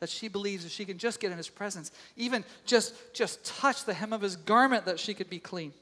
that 0.05 0.12
she 0.12 0.27
believes 0.27 0.63
if 0.63 0.71
she 0.71 0.85
can 0.85 1.00
just 1.00 1.19
get 1.19 1.31
in 1.31 1.38
his 1.38 1.50
presence, 1.50 1.91
even 2.15 2.45
just, 2.63 2.93
just 3.15 3.43
touch 3.43 3.85
the 3.85 3.93
hem 3.95 4.13
of 4.13 4.21
his 4.21 4.35
garment, 4.35 4.85
that 4.85 5.00
she 5.00 5.15
could 5.15 5.31
be 5.31 5.39
clean. 5.39 5.74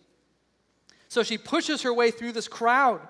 So 1.10 1.24
she 1.24 1.38
pushes 1.38 1.82
her 1.82 1.94
way 1.94 2.10
through 2.10 2.32
this 2.32 2.48
crowd 2.48 3.01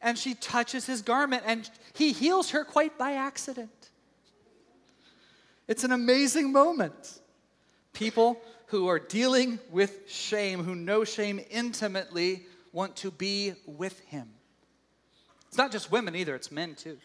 and 0.00 0.16
she 0.16 0.32
touches 0.32 0.86
his 0.86 1.02
garment 1.02 1.42
and 1.44 1.68
he 1.92 2.12
heals 2.12 2.52
her 2.52 2.64
quite 2.64 2.96
by 2.96 3.12
accident. 3.12 3.90
It's 5.68 5.84
an 5.84 5.92
amazing 5.92 6.50
moment. 6.50 7.20
People 7.92 8.40
who 8.68 8.88
are 8.88 8.98
dealing 8.98 9.58
with 9.70 10.08
shame, 10.08 10.64
who 10.64 10.74
know 10.74 11.04
shame 11.04 11.38
intimately, 11.50 12.46
want 12.72 12.96
to 12.96 13.10
be 13.10 13.52
with 13.66 14.00
him. 14.06 14.30
It's 15.48 15.58
not 15.58 15.70
just 15.70 15.92
women 15.92 16.16
either, 16.16 16.34
it's 16.34 16.50
men 16.50 16.74
too. 16.74 16.96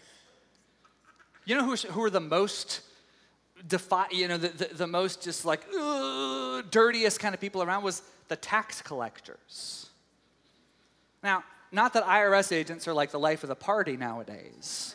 You 1.49 1.55
know 1.55 1.65
who, 1.65 1.75
who 1.75 2.03
are 2.03 2.11
the 2.11 2.19
most 2.19 2.81
defi- 3.67 4.15
you 4.15 4.27
know, 4.27 4.37
the, 4.37 4.49
the, 4.49 4.65
the 4.65 4.85
most 4.85 5.23
just 5.23 5.45
like 5.45 5.61
dirtiest 6.69 7.19
kind 7.19 7.33
of 7.33 7.41
people 7.41 7.63
around 7.63 7.81
was 7.81 8.03
the 8.27 8.35
tax 8.35 8.83
collectors. 8.83 9.87
Now, 11.23 11.43
not 11.71 11.93
that 11.93 12.05
IRS 12.05 12.51
agents 12.51 12.87
are 12.87 12.93
like 12.93 13.09
the 13.09 13.17
life 13.17 13.41
of 13.41 13.49
the 13.49 13.55
party 13.55 13.97
nowadays, 13.97 14.93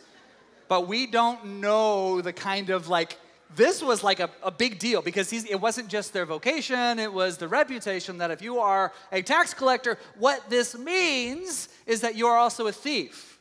but 0.69 0.87
we 0.87 1.09
don't 1.09 1.61
know 1.61 2.21
the 2.21 2.33
kind 2.33 2.71
of 2.71 2.87
like 2.87 3.19
this 3.57 3.83
was 3.83 4.05
like 4.05 4.21
a, 4.21 4.31
a 4.45 4.53
big 4.53 4.79
deal 4.79 5.03
because 5.03 5.33
it 5.33 5.61
wasn't 5.61 5.89
just 5.89 6.13
their 6.13 6.25
vocation, 6.25 7.01
it 7.01 7.13
was 7.13 7.37
the 7.37 7.49
reputation 7.49 8.19
that 8.19 8.31
if 8.31 8.41
you 8.41 8.61
are 8.61 8.93
a 9.11 9.23
tax 9.23 9.55
collector, 9.55 9.99
what 10.21 10.49
this 10.51 10.79
means 10.79 11.69
is 11.85 12.03
that 12.03 12.15
you 12.15 12.29
are 12.29 12.39
also 12.39 12.69
a 12.69 12.73
thief. 12.73 13.34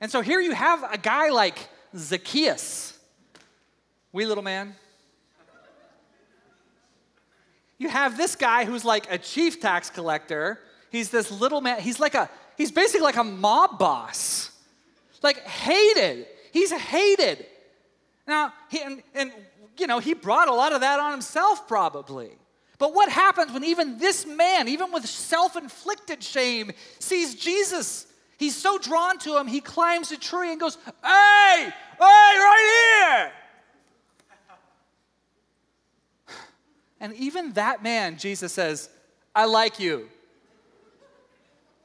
And 0.00 0.10
so 0.10 0.20
here 0.20 0.40
you 0.40 0.52
have 0.52 0.84
a 0.92 0.98
guy 0.98 1.30
like 1.30 1.68
Zacchaeus, 1.96 2.98
wee 4.12 4.26
little 4.26 4.44
man. 4.44 4.74
You 7.78 7.88
have 7.88 8.16
this 8.16 8.36
guy 8.36 8.64
who's 8.64 8.84
like 8.84 9.10
a 9.10 9.18
chief 9.18 9.60
tax 9.60 9.90
collector. 9.90 10.60
He's 10.90 11.10
this 11.10 11.30
little 11.30 11.60
man. 11.60 11.80
He's 11.80 12.00
like 12.00 12.14
a, 12.14 12.30
he's 12.56 12.70
basically 12.70 13.04
like 13.04 13.16
a 13.16 13.24
mob 13.24 13.78
boss. 13.78 14.50
Like 15.22 15.44
hated. 15.46 16.26
He's 16.52 16.72
hated. 16.72 17.46
Now, 18.26 18.52
he, 18.70 18.80
and, 18.80 19.02
and 19.14 19.32
you 19.76 19.86
know, 19.86 19.98
he 19.98 20.14
brought 20.14 20.48
a 20.48 20.54
lot 20.54 20.72
of 20.72 20.80
that 20.82 21.00
on 21.00 21.10
himself 21.12 21.66
probably. 21.66 22.30
But 22.78 22.94
what 22.94 23.10
happens 23.10 23.52
when 23.52 23.64
even 23.64 23.98
this 23.98 24.26
man, 24.26 24.68
even 24.68 24.92
with 24.92 25.06
self 25.06 25.56
inflicted 25.56 26.22
shame, 26.22 26.72
sees 26.98 27.34
Jesus 27.34 28.06
He's 28.38 28.54
so 28.54 28.78
drawn 28.78 29.18
to 29.20 29.36
him, 29.36 29.46
he 29.46 29.60
climbs 29.60 30.12
a 30.12 30.16
tree 30.16 30.50
and 30.50 30.60
goes, 30.60 30.76
Hey, 31.02 31.64
hey, 31.64 31.72
right 31.98 33.30
here. 36.28 36.36
And 36.98 37.12
even 37.14 37.52
that 37.52 37.82
man, 37.82 38.16
Jesus 38.16 38.54
says, 38.54 38.88
I 39.34 39.44
like 39.44 39.78
you. 39.78 40.08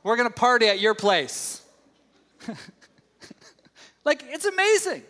We're 0.04 0.16
going 0.16 0.30
to 0.30 0.34
party 0.34 0.68
at 0.68 0.80
your 0.80 0.96
place. 0.96 1.62
like, 4.06 4.24
it's 4.30 4.46
amazing. 4.46 5.04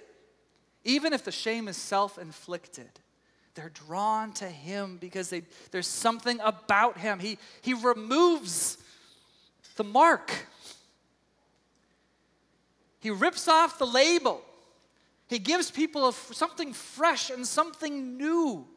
Even 0.84 1.14
if 1.14 1.24
the 1.24 1.32
shame 1.32 1.68
is 1.68 1.78
self 1.78 2.18
inflicted, 2.18 2.90
they're 3.54 3.70
drawn 3.70 4.34
to 4.34 4.46
him 4.46 4.98
because 5.00 5.30
they, 5.30 5.44
there's 5.72 5.88
something 5.88 6.40
about 6.44 6.98
him. 6.98 7.20
He, 7.20 7.38
he 7.62 7.74
removes 7.74 8.78
the 9.76 9.84
mark 9.84 10.32
he 13.01 13.10
rips 13.10 13.48
off 13.48 13.77
the 13.77 13.86
label. 13.86 14.41
He 15.27 15.39
gives 15.39 15.72
people 15.72 16.12
something 16.12 16.72
fresh 16.72 17.29
and 17.29 17.46
something 17.46 18.17
new. 18.17 18.67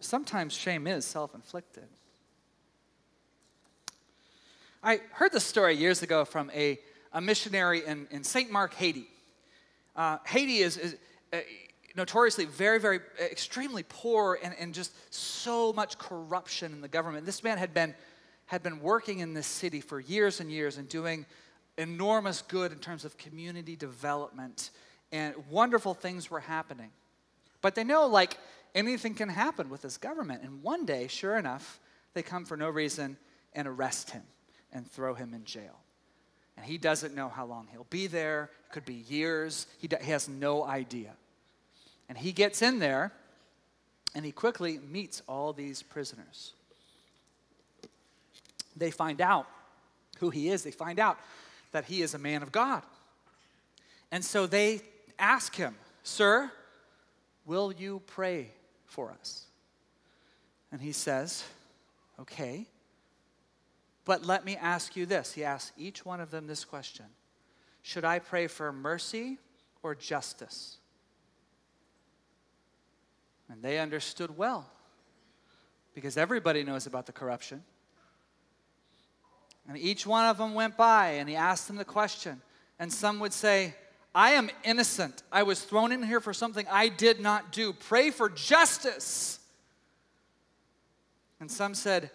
Sometimes 0.00 0.52
shame 0.52 0.86
is 0.86 1.06
self 1.06 1.34
inflicted. 1.34 1.84
I 4.82 5.00
heard 5.12 5.32
this 5.32 5.44
story 5.44 5.76
years 5.76 6.02
ago 6.02 6.26
from 6.26 6.50
a, 6.54 6.78
a 7.12 7.20
missionary 7.20 7.86
in, 7.86 8.06
in 8.10 8.22
Saint-Marc, 8.22 8.74
Haiti. 8.74 9.06
Uh, 9.96 10.18
Haiti 10.26 10.58
is, 10.58 10.76
is 10.76 10.96
uh, 11.32 11.38
notoriously 11.96 12.44
very, 12.44 12.78
very, 12.78 13.00
extremely 13.18 13.82
poor 13.88 14.38
and, 14.42 14.54
and 14.58 14.74
just 14.74 14.92
so 15.14 15.72
much 15.72 15.96
corruption 15.96 16.72
in 16.72 16.80
the 16.82 16.88
government. 16.88 17.24
This 17.24 17.42
man 17.42 17.56
had 17.56 17.72
been, 17.72 17.94
had 18.46 18.62
been 18.62 18.80
working 18.80 19.20
in 19.20 19.34
this 19.34 19.46
city 19.46 19.80
for 19.80 20.00
years 20.00 20.40
and 20.40 20.50
years 20.50 20.76
and 20.76 20.88
doing 20.88 21.26
enormous 21.78 22.42
good 22.42 22.72
in 22.72 22.78
terms 22.78 23.04
of 23.04 23.16
community 23.16 23.76
development, 23.76 24.70
and 25.12 25.34
wonderful 25.50 25.94
things 25.94 26.30
were 26.30 26.40
happening. 26.40 26.90
But 27.62 27.74
they 27.74 27.84
know, 27.84 28.06
like, 28.06 28.38
anything 28.74 29.14
can 29.14 29.28
happen 29.28 29.70
with 29.70 29.82
this 29.82 29.96
government. 29.96 30.42
And 30.42 30.62
one 30.62 30.84
day, 30.84 31.08
sure 31.08 31.36
enough, 31.36 31.80
they 32.12 32.22
come 32.22 32.44
for 32.44 32.56
no 32.56 32.68
reason 32.68 33.16
and 33.54 33.66
arrest 33.66 34.10
him 34.10 34.22
and 34.72 34.90
throw 34.90 35.14
him 35.14 35.34
in 35.34 35.44
jail. 35.44 35.80
And 36.56 36.64
he 36.64 36.78
doesn't 36.78 37.14
know 37.14 37.28
how 37.28 37.46
long 37.46 37.68
he'll 37.72 37.86
be 37.90 38.06
there. 38.06 38.50
It 38.68 38.72
could 38.72 38.84
be 38.84 39.04
years. 39.08 39.66
He, 39.78 39.88
he 40.02 40.10
has 40.10 40.28
no 40.28 40.64
idea. 40.64 41.12
And 42.08 42.18
he 42.18 42.32
gets 42.32 42.62
in 42.62 42.78
there 42.78 43.12
and 44.14 44.24
he 44.24 44.30
quickly 44.30 44.78
meets 44.78 45.22
all 45.26 45.52
these 45.52 45.82
prisoners. 45.82 46.52
They 48.76 48.90
find 48.90 49.20
out 49.20 49.46
who 50.18 50.30
he 50.30 50.48
is, 50.48 50.62
they 50.62 50.70
find 50.70 50.98
out 50.98 51.18
that 51.72 51.84
he 51.84 52.02
is 52.02 52.14
a 52.14 52.18
man 52.18 52.42
of 52.42 52.52
God. 52.52 52.82
And 54.12 54.24
so 54.24 54.46
they 54.46 54.80
ask 55.18 55.54
him, 55.56 55.74
Sir, 56.02 56.50
will 57.44 57.72
you 57.72 58.02
pray 58.06 58.50
for 58.86 59.10
us? 59.10 59.46
And 60.70 60.80
he 60.80 60.92
says, 60.92 61.44
Okay. 62.20 62.66
But 64.04 64.24
let 64.24 64.44
me 64.44 64.56
ask 64.56 64.96
you 64.96 65.06
this. 65.06 65.32
He 65.32 65.44
asks 65.44 65.72
each 65.78 66.04
one 66.04 66.20
of 66.20 66.30
them 66.30 66.46
this 66.46 66.64
question 66.64 67.06
Should 67.82 68.04
I 68.04 68.18
pray 68.18 68.46
for 68.46 68.72
mercy 68.72 69.38
or 69.82 69.94
justice? 69.94 70.76
And 73.50 73.62
they 73.62 73.78
understood 73.78 74.36
well 74.36 74.66
because 75.94 76.16
everybody 76.16 76.64
knows 76.64 76.86
about 76.86 77.06
the 77.06 77.12
corruption. 77.12 77.62
And 79.68 79.78
each 79.78 80.06
one 80.06 80.26
of 80.26 80.38
them 80.38 80.54
went 80.54 80.76
by 80.76 81.12
and 81.12 81.28
he 81.28 81.36
asked 81.36 81.68
them 81.68 81.76
the 81.76 81.84
question. 81.84 82.40
And 82.78 82.92
some 82.92 83.20
would 83.20 83.32
say, 83.32 83.74
I 84.14 84.32
am 84.32 84.50
innocent. 84.62 85.22
I 85.32 85.42
was 85.42 85.60
thrown 85.60 85.90
in 85.90 86.02
here 86.02 86.20
for 86.20 86.32
something 86.32 86.66
I 86.70 86.88
did 86.88 87.20
not 87.20 87.50
do. 87.50 87.72
Pray 87.72 88.10
for 88.10 88.28
justice. 88.28 89.40
And 91.40 91.50
some 91.50 91.74
said, 91.74 92.10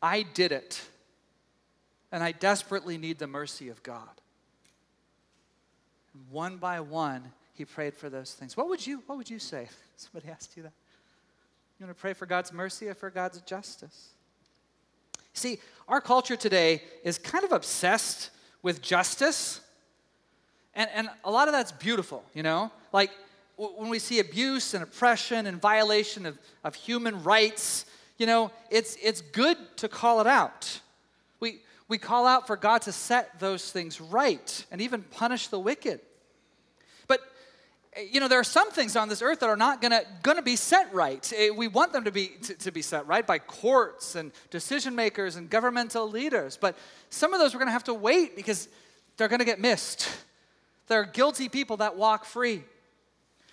I 0.00 0.22
did 0.22 0.52
it, 0.52 0.80
and 2.12 2.22
I 2.22 2.32
desperately 2.32 2.98
need 2.98 3.18
the 3.18 3.26
mercy 3.26 3.68
of 3.68 3.82
God. 3.82 4.08
And 6.14 6.22
one 6.30 6.56
by 6.56 6.80
one, 6.80 7.32
he 7.54 7.64
prayed 7.64 7.94
for 7.94 8.08
those 8.08 8.32
things. 8.32 8.56
What 8.56 8.68
would 8.68 8.86
you, 8.86 9.02
what 9.06 9.18
would 9.18 9.28
you 9.28 9.38
say 9.38 9.68
somebody 9.96 10.30
asked 10.30 10.56
you 10.56 10.62
that? 10.62 10.72
You 11.78 11.86
want 11.86 11.96
to 11.96 12.00
pray 12.00 12.14
for 12.14 12.26
God's 12.26 12.52
mercy 12.52 12.88
or 12.88 12.94
for 12.94 13.10
God's 13.10 13.40
justice? 13.42 14.10
See, 15.38 15.60
our 15.86 16.00
culture 16.00 16.36
today 16.36 16.82
is 17.04 17.16
kind 17.16 17.44
of 17.44 17.52
obsessed 17.52 18.30
with 18.62 18.82
justice, 18.82 19.60
and, 20.74 20.90
and 20.92 21.08
a 21.24 21.30
lot 21.30 21.48
of 21.48 21.54
that's 21.54 21.72
beautiful, 21.72 22.24
you 22.34 22.42
know? 22.42 22.70
Like 22.92 23.10
when 23.56 23.88
we 23.88 23.98
see 23.98 24.18
abuse 24.18 24.74
and 24.74 24.82
oppression 24.82 25.46
and 25.46 25.60
violation 25.60 26.26
of, 26.26 26.38
of 26.64 26.74
human 26.74 27.22
rights, 27.22 27.86
you 28.18 28.26
know, 28.26 28.50
it's, 28.70 28.96
it's 29.02 29.20
good 29.20 29.56
to 29.76 29.88
call 29.88 30.20
it 30.20 30.26
out. 30.26 30.80
We, 31.40 31.60
we 31.86 31.98
call 31.98 32.26
out 32.26 32.46
for 32.46 32.56
God 32.56 32.82
to 32.82 32.92
set 32.92 33.38
those 33.38 33.70
things 33.70 34.00
right 34.00 34.66
and 34.70 34.80
even 34.80 35.02
punish 35.02 35.48
the 35.48 35.58
wicked. 35.58 36.00
You 37.96 38.20
know, 38.20 38.28
there 38.28 38.38
are 38.38 38.44
some 38.44 38.70
things 38.70 38.96
on 38.96 39.08
this 39.08 39.22
earth 39.22 39.40
that 39.40 39.48
are 39.48 39.56
not 39.56 39.80
gonna, 39.80 40.02
gonna 40.22 40.42
be 40.42 40.56
set 40.56 40.92
right. 40.92 41.32
Eh, 41.36 41.50
we 41.50 41.68
want 41.68 41.92
them 41.92 42.04
to 42.04 42.12
be, 42.12 42.28
to, 42.42 42.54
to 42.54 42.70
be 42.70 42.82
set 42.82 43.06
right 43.06 43.26
by 43.26 43.38
courts 43.38 44.14
and 44.14 44.30
decision 44.50 44.94
makers 44.94 45.36
and 45.36 45.48
governmental 45.48 46.08
leaders. 46.08 46.56
But 46.56 46.76
some 47.10 47.32
of 47.32 47.40
those 47.40 47.54
we're 47.54 47.60
gonna 47.60 47.72
have 47.72 47.84
to 47.84 47.94
wait 47.94 48.36
because 48.36 48.68
they're 49.16 49.28
gonna 49.28 49.44
get 49.44 49.60
missed. 49.60 50.08
There 50.86 51.00
are 51.00 51.06
guilty 51.06 51.48
people 51.48 51.78
that 51.78 51.96
walk 51.96 52.24
free. 52.24 52.64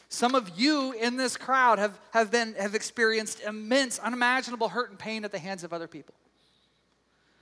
Some 0.10 0.36
of 0.36 0.58
you 0.58 0.94
in 0.94 1.18
this 1.18 1.36
crowd 1.36 1.80
have, 1.80 2.00
have, 2.12 2.32
been, 2.32 2.54
have 2.54 2.76
experienced 2.76 3.42
immense, 3.42 4.00
unimaginable 4.00 4.70
hurt 4.70 4.90
and 4.90 5.00
pain 5.00 5.26
at 5.26 5.32
the 5.32 5.40
hands 5.40 5.64
of 5.64 5.74
other 5.74 5.88
people. 5.88 6.14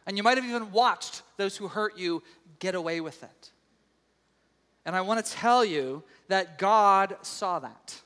And 0.06 0.18
you 0.18 0.24
might 0.24 0.38
have 0.38 0.46
even 0.46 0.72
watched 0.72 1.22
those 1.38 1.56
who 1.56 1.68
hurt 1.68 1.98
you 1.98 2.24
get 2.60 2.76
away 2.76 3.02
with 3.02 3.22
it. 3.24 3.52
And 4.86 4.96
I 4.96 5.02
want 5.02 5.26
to 5.26 5.32
tell 5.32 5.64
you 5.64 6.04
that 6.28 6.58
God 6.58 7.16
saw 7.22 7.60
that. 7.60 8.02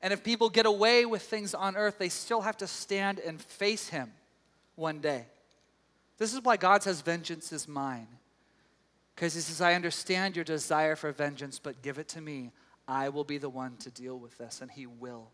And 0.00 0.12
if 0.12 0.22
people 0.22 0.50
get 0.50 0.66
away 0.66 1.06
with 1.06 1.22
things 1.22 1.54
on 1.54 1.76
earth, 1.76 1.98
they 1.98 2.08
still 2.08 2.42
have 2.42 2.58
to 2.58 2.66
stand 2.66 3.18
and 3.20 3.40
face 3.40 3.88
Him 3.88 4.12
one 4.76 5.00
day. 5.00 5.26
This 6.18 6.34
is 6.34 6.42
why 6.42 6.56
God 6.56 6.82
says, 6.82 7.00
Vengeance 7.00 7.52
is 7.52 7.66
mine. 7.66 8.08
Because 9.14 9.34
He 9.34 9.40
says, 9.40 9.60
I 9.60 9.74
understand 9.74 10.36
your 10.36 10.44
desire 10.44 10.96
for 10.96 11.10
vengeance, 11.12 11.58
but 11.58 11.82
give 11.82 11.98
it 11.98 12.08
to 12.08 12.20
me. 12.20 12.52
I 12.86 13.08
will 13.08 13.24
be 13.24 13.38
the 13.38 13.48
one 13.48 13.76
to 13.78 13.90
deal 13.90 14.18
with 14.18 14.36
this, 14.36 14.60
and 14.60 14.70
He 14.70 14.86
will. 14.86 15.30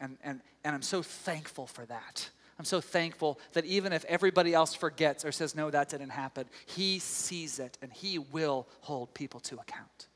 And, 0.00 0.16
and, 0.24 0.40
and 0.64 0.74
I'm 0.74 0.82
so 0.82 1.02
thankful 1.02 1.66
for 1.66 1.84
that. 1.86 2.30
I'm 2.60 2.66
so 2.66 2.82
thankful 2.82 3.40
that 3.54 3.64
even 3.64 3.94
if 3.94 4.04
everybody 4.04 4.52
else 4.52 4.74
forgets 4.74 5.24
or 5.24 5.32
says, 5.32 5.54
no, 5.54 5.70
that 5.70 5.88
didn't 5.88 6.10
happen, 6.10 6.44
He 6.66 6.98
sees 6.98 7.58
it 7.58 7.78
and 7.80 7.90
He 7.90 8.18
will 8.18 8.68
hold 8.80 9.14
people 9.14 9.40
to 9.40 9.54
account. 9.54 10.08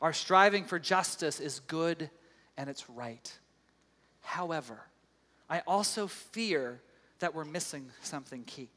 Our 0.00 0.14
striving 0.14 0.64
for 0.64 0.78
justice 0.78 1.38
is 1.38 1.60
good 1.60 2.08
and 2.56 2.70
it's 2.70 2.88
right. 2.88 3.30
However, 4.22 4.80
I 5.50 5.60
also 5.66 6.06
fear 6.06 6.80
that 7.18 7.34
we're 7.34 7.44
missing 7.44 7.90
something 8.00 8.44
key. 8.44 8.70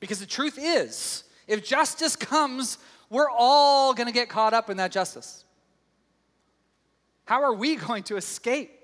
Because 0.00 0.18
the 0.18 0.26
truth 0.26 0.58
is, 0.60 1.22
if 1.46 1.64
justice 1.64 2.16
comes 2.16 2.76
we're 3.08 3.30
all 3.30 3.94
going 3.94 4.08
to 4.08 4.12
get 4.12 4.28
caught 4.28 4.52
up 4.52 4.68
in 4.68 4.78
that 4.78 4.90
justice. 4.90 5.44
How 7.26 7.44
are 7.44 7.54
we 7.54 7.76
going 7.76 8.02
to 8.04 8.16
escape? 8.16 8.81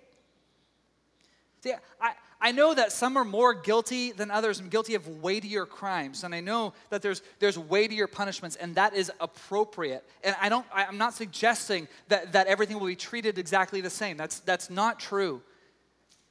See, 1.61 1.73
I, 2.01 2.12
I 2.40 2.53
know 2.53 2.73
that 2.73 2.92
some 2.92 3.16
are 3.16 3.25
more 3.25 3.53
guilty 3.53 4.12
than 4.12 4.31
others 4.31 4.61
and 4.61 4.71
guilty 4.71 4.94
of 4.94 5.09
weightier 5.23 5.66
crimes. 5.66 6.23
And 6.23 6.33
I 6.35 6.40
know 6.40 6.73
that 6.90 7.03
there's, 7.03 7.21
there's 7.40 7.59
weightier 7.59 8.07
punishments, 8.07 8.55
and 8.55 8.77
that 8.77 8.94
is 8.94 9.11
appropriate. 9.21 10.05
And 10.23 10.37
I 10.40 10.49
don't, 10.49 10.64
I, 10.73 10.85
I'm 10.85 10.99
not 10.99 11.14
suggesting 11.14 11.88
that, 12.09 12.33
that 12.33 12.47
everything 12.47 12.79
will 12.79 12.87
be 12.87 12.97
treated 12.97 13.38
exactly 13.38 13.81
the 13.81 13.90
same. 13.90 14.16
That's, 14.16 14.38
that's 14.40 14.71
not 14.71 15.01
true. 15.01 15.42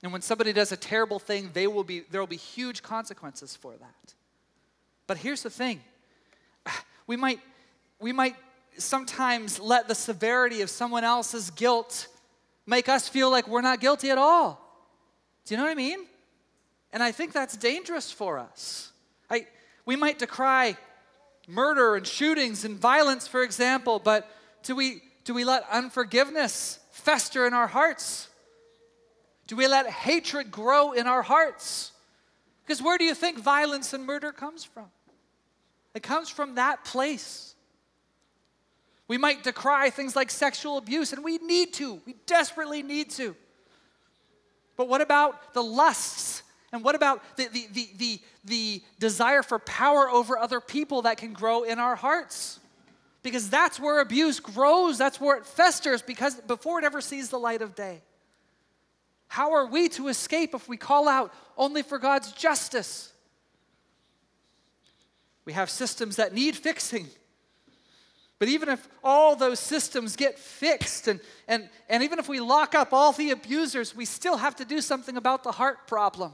And 0.02 0.14
when 0.14 0.22
somebody 0.22 0.54
does 0.54 0.72
a 0.72 0.78
terrible 0.78 1.20
thing, 1.20 1.50
they 1.54 1.68
will 1.68 1.84
be, 1.84 2.04
there 2.12 2.22
will 2.22 2.28
be 2.28 2.38
huge 2.38 2.84
consequences 2.84 3.56
for 3.56 3.74
that. 3.74 4.14
But 5.08 5.18
here's 5.18 5.44
the 5.44 5.50
thing 5.50 5.82
we 7.08 7.18
might, 7.18 7.42
we 8.00 8.14
might 8.14 8.36
sometimes 8.78 9.60
let 9.60 9.90
the 9.90 9.96
severity 9.96 10.62
of 10.62 10.70
someone 10.70 11.04
else's 11.04 11.50
guilt 11.50 12.08
make 12.66 12.88
us 12.88 13.10
feel 13.10 13.30
like 13.30 13.48
we're 13.48 13.62
not 13.62 13.82
guilty 13.82 14.10
at 14.10 14.18
all. 14.18 14.67
Do 15.48 15.54
you 15.54 15.58
know 15.58 15.64
what 15.64 15.72
I 15.72 15.76
mean? 15.76 16.00
And 16.92 17.02
I 17.02 17.14
think 17.14 17.32
that's 17.32 17.56
dangerous 17.56 18.12
for 18.12 18.38
us. 18.38 18.92
I, 19.30 19.48
we 19.86 19.96
might 19.96 20.20
decry 20.20 20.76
murder 21.48 21.96
and 21.96 22.06
shootings 22.06 22.66
and 22.66 22.78
violence, 22.78 23.30
for 23.30 23.44
example, 23.44 24.00
but 24.00 24.30
do 24.64 24.76
we, 24.76 25.02
do 25.24 25.34
we 25.34 25.46
let 25.46 25.64
unforgiveness 25.72 26.80
fester 26.92 27.48
in 27.48 27.54
our 27.54 27.68
hearts? 27.68 28.28
Do 29.48 29.56
we 29.56 29.70
let 29.70 29.88
hatred 29.88 30.52
grow 30.52 30.92
in 30.92 31.08
our 31.08 31.22
hearts? 31.22 31.94
Because 32.66 32.82
where 32.82 32.98
do 32.98 33.06
you 33.06 33.16
think 33.16 33.40
violence 33.40 33.94
and 33.94 34.06
murder 34.06 34.34
comes 34.34 34.66
from? 34.66 34.88
It 35.94 36.04
comes 36.04 36.30
from 36.30 36.56
that 36.56 36.84
place. 36.84 37.56
We 39.08 39.18
might 39.18 39.44
decry 39.44 39.92
things 39.92 40.14
like 40.14 40.30
sexual 40.30 40.78
abuse, 40.78 41.14
and 41.14 41.24
we 41.24 41.38
need 41.38 41.72
to. 41.76 42.02
We 42.06 42.16
desperately 42.26 42.84
need 42.84 43.12
to. 43.12 43.38
But 44.78 44.88
what 44.88 45.02
about 45.02 45.54
the 45.54 45.64
lusts? 45.64 46.44
And 46.72 46.84
what 46.84 46.96
about 46.96 47.22
the, 47.36 47.48
the, 47.48 47.68
the, 47.72 47.90
the, 47.98 48.20
the 48.46 48.84
desire 49.00 49.42
for 49.42 49.60
power 49.60 50.10
over 50.10 50.38
other 50.38 50.62
people 50.62 51.02
that 51.04 51.18
can 51.18 51.34
grow 51.34 51.64
in 51.64 51.80
our 51.80 51.96
hearts? 51.96 52.60
Because 53.24 53.50
that's 53.50 53.80
where 53.80 54.00
abuse 54.00 54.40
grows, 54.40 54.98
that's 54.98 55.20
where 55.20 55.38
it 55.38 55.46
festers, 55.46 56.02
because 56.02 56.36
before 56.42 56.80
it 56.80 56.86
ever 56.86 57.02
sees 57.02 57.30
the 57.30 57.40
light 57.40 57.62
of 57.62 57.76
day. 57.76 58.02
How 59.28 59.54
are 59.54 59.66
we 59.66 59.90
to 59.90 60.08
escape 60.08 60.54
if 60.54 60.70
we 60.70 60.78
call 60.78 61.10
out 61.10 61.34
only 61.58 61.82
for 61.82 62.00
God's 62.00 62.32
justice? 62.32 63.12
We 65.44 65.54
have 65.54 65.70
systems 65.70 66.18
that 66.18 66.34
need 66.34 66.56
fixing. 66.56 67.08
But 68.40 68.50
even 68.50 68.70
if 68.70 68.88
all 69.04 69.36
those 69.36 69.60
systems 69.60 70.16
get 70.16 70.38
fixed, 70.38 71.08
and, 71.08 71.20
and, 71.48 71.70
and 71.90 72.04
even 72.04 72.20
if 72.20 72.30
we 72.30 72.40
lock 72.40 72.76
up 72.76 72.94
all 72.94 73.12
the 73.12 73.32
abusers, 73.32 73.96
we 73.96 74.06
still 74.06 74.38
have 74.38 74.56
to 74.58 74.66
do 74.66 74.80
something 74.80 75.18
about 75.18 75.44
the 75.44 75.52
heart 75.52 75.88
problem 75.88 76.34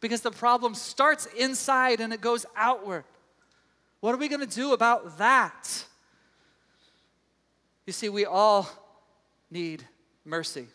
because 0.00 0.20
the 0.20 0.30
problem 0.30 0.74
starts 0.74 1.26
inside 1.38 2.00
and 2.00 2.12
it 2.12 2.20
goes 2.20 2.44
outward. 2.54 3.04
What 4.00 4.14
are 4.14 4.18
we 4.18 4.28
going 4.28 4.46
to 4.46 4.54
do 4.54 4.74
about 4.74 5.18
that? 5.18 5.84
You 7.86 7.92
see, 7.92 8.08
we 8.08 8.26
all 8.26 8.68
need 9.50 9.86
mercy. 10.24 10.66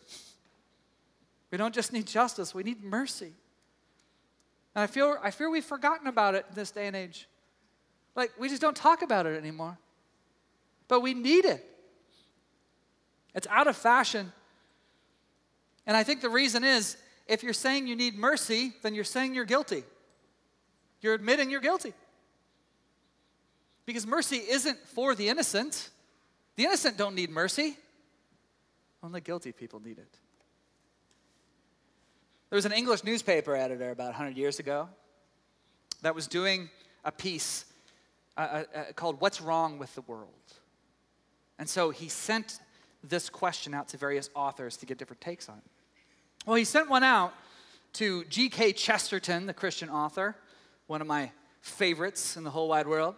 We 1.50 1.58
don't 1.58 1.74
just 1.74 1.92
need 1.92 2.06
justice, 2.06 2.54
we 2.54 2.62
need 2.62 2.82
mercy. 2.82 3.32
And 4.74 4.82
I 4.82 4.86
feel, 4.86 5.18
I 5.22 5.30
fear 5.30 5.50
we've 5.50 5.64
forgotten 5.64 6.08
about 6.08 6.34
it 6.34 6.46
in 6.48 6.54
this 6.54 6.70
day 6.70 6.86
and 6.86 6.96
age. 6.96 7.28
Like, 8.14 8.32
we 8.38 8.48
just 8.48 8.60
don't 8.60 8.76
talk 8.76 9.02
about 9.02 9.26
it 9.26 9.38
anymore. 9.38 9.78
But 10.88 11.00
we 11.00 11.14
need 11.14 11.44
it. 11.44 11.64
It's 13.34 13.46
out 13.48 13.68
of 13.68 13.76
fashion. 13.76 14.32
And 15.86 15.96
I 15.96 16.02
think 16.02 16.20
the 16.20 16.30
reason 16.30 16.64
is 16.64 16.96
if 17.26 17.42
you're 17.42 17.52
saying 17.52 17.86
you 17.86 17.94
need 17.94 18.16
mercy, 18.16 18.72
then 18.82 18.94
you're 18.94 19.04
saying 19.04 19.34
you're 19.34 19.44
guilty. 19.44 19.84
You're 21.00 21.14
admitting 21.14 21.50
you're 21.50 21.60
guilty. 21.60 21.92
Because 23.86 24.06
mercy 24.06 24.36
isn't 24.36 24.78
for 24.88 25.14
the 25.14 25.28
innocent. 25.28 25.90
The 26.56 26.64
innocent 26.64 26.96
don't 26.96 27.14
need 27.14 27.30
mercy. 27.30 27.76
Only 29.02 29.20
guilty 29.20 29.52
people 29.52 29.80
need 29.80 29.98
it. 29.98 30.18
There 32.50 32.56
was 32.56 32.64
an 32.64 32.72
English 32.72 33.04
newspaper 33.04 33.54
editor 33.54 33.90
about 33.90 34.06
100 34.06 34.36
years 34.36 34.58
ago 34.58 34.88
that 36.02 36.14
was 36.14 36.26
doing 36.26 36.70
a 37.04 37.12
piece 37.12 37.66
uh, 38.36 38.40
uh, 38.40 38.64
uh, 38.74 38.84
called 38.94 39.20
What's 39.20 39.40
Wrong 39.40 39.78
with 39.78 39.94
the 39.94 40.00
World? 40.02 40.28
And 41.58 41.68
so 41.68 41.90
he 41.90 42.08
sent 42.08 42.60
this 43.02 43.28
question 43.28 43.74
out 43.74 43.88
to 43.88 43.96
various 43.96 44.30
authors 44.34 44.76
to 44.78 44.86
get 44.86 44.98
different 44.98 45.20
takes 45.20 45.48
on 45.48 45.58
it. 45.58 45.64
Well, 46.46 46.56
he 46.56 46.64
sent 46.64 46.88
one 46.88 47.04
out 47.04 47.34
to 47.94 48.24
G.K. 48.24 48.72
Chesterton, 48.72 49.46
the 49.46 49.54
Christian 49.54 49.88
author, 49.88 50.36
one 50.86 51.00
of 51.00 51.06
my 51.06 51.30
favorites 51.60 52.36
in 52.36 52.44
the 52.44 52.50
whole 52.50 52.68
wide 52.68 52.86
world. 52.86 53.16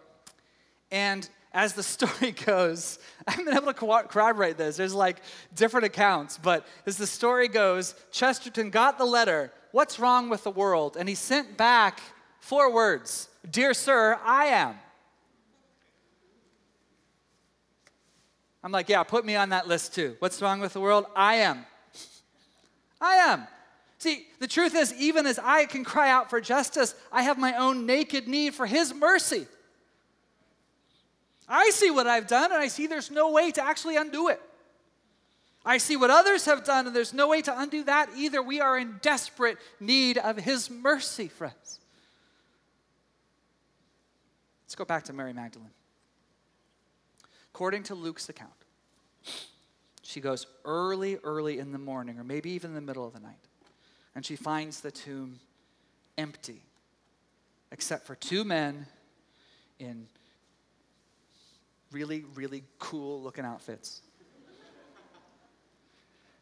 And 0.91 1.27
as 1.53 1.73
the 1.73 1.83
story 1.95 2.31
goes, 2.31 2.99
I 3.27 3.31
haven't 3.31 3.45
been 3.45 3.55
able 3.55 3.73
to 3.73 4.07
corroborate 4.07 4.57
this. 4.57 4.77
There's 4.77 4.93
like 4.93 5.21
different 5.55 5.85
accounts, 5.85 6.37
but 6.37 6.65
as 6.85 6.97
the 6.97 7.07
story 7.07 7.47
goes, 7.47 7.95
Chesterton 8.11 8.69
got 8.69 8.97
the 8.97 9.05
letter, 9.05 9.51
What's 9.71 9.99
wrong 9.99 10.29
with 10.29 10.43
the 10.43 10.51
world? 10.51 10.97
And 10.99 11.07
he 11.07 11.15
sent 11.15 11.57
back 11.57 12.01
four 12.39 12.71
words 12.71 13.29
Dear 13.49 13.73
Sir, 13.73 14.19
I 14.23 14.45
am. 14.45 14.75
I'm 18.63 18.71
like, 18.71 18.89
Yeah, 18.89 19.03
put 19.03 19.25
me 19.25 19.35
on 19.35 19.49
that 19.49 19.67
list 19.67 19.93
too. 19.95 20.15
What's 20.19 20.41
wrong 20.41 20.59
with 20.59 20.73
the 20.73 20.81
world? 20.81 21.05
I 21.15 21.35
am. 21.35 21.65
I 23.01 23.15
am. 23.15 23.47
See, 23.97 24.25
the 24.39 24.47
truth 24.47 24.73
is, 24.73 24.93
even 24.95 25.27
as 25.27 25.37
I 25.37 25.65
can 25.65 25.83
cry 25.83 26.09
out 26.09 26.29
for 26.29 26.41
justice, 26.41 26.95
I 27.11 27.21
have 27.21 27.37
my 27.37 27.55
own 27.55 27.85
naked 27.85 28.27
need 28.27 28.55
for 28.55 28.65
His 28.65 28.93
mercy. 28.93 29.45
I 31.47 31.69
see 31.69 31.91
what 31.91 32.07
I've 32.07 32.27
done, 32.27 32.51
and 32.51 32.61
I 32.61 32.67
see 32.67 32.87
there's 32.87 33.11
no 33.11 33.29
way 33.29 33.51
to 33.51 33.63
actually 33.63 33.97
undo 33.97 34.29
it. 34.29 34.41
I 35.63 35.77
see 35.77 35.95
what 35.97 36.09
others 36.09 36.45
have 36.45 36.63
done, 36.63 36.87
and 36.87 36.95
there's 36.95 37.13
no 37.13 37.27
way 37.27 37.41
to 37.43 37.59
undo 37.59 37.83
that 37.83 38.09
either. 38.17 38.41
We 38.41 38.59
are 38.59 38.77
in 38.77 38.99
desperate 39.01 39.57
need 39.79 40.17
of 40.17 40.37
His 40.37 40.71
mercy, 40.71 41.27
friends. 41.27 41.79
Let's 44.65 44.75
go 44.75 44.85
back 44.85 45.03
to 45.03 45.13
Mary 45.13 45.33
Magdalene. 45.33 45.69
According 47.61 47.83
to 47.83 47.93
Luke's 47.93 48.27
account, 48.27 48.49
she 50.01 50.19
goes 50.19 50.47
early, 50.65 51.17
early 51.23 51.59
in 51.59 51.71
the 51.71 51.77
morning, 51.77 52.17
or 52.17 52.23
maybe 52.23 52.49
even 52.49 52.71
in 52.71 52.73
the 52.73 52.81
middle 52.81 53.05
of 53.05 53.13
the 53.13 53.19
night, 53.19 53.37
and 54.15 54.25
she 54.25 54.35
finds 54.35 54.81
the 54.81 54.89
tomb 54.89 55.39
empty, 56.17 56.63
except 57.71 58.07
for 58.07 58.15
two 58.15 58.43
men 58.43 58.87
in 59.77 60.07
really, 61.91 62.25
really 62.33 62.63
cool 62.79 63.21
looking 63.21 63.45
outfits. 63.45 64.01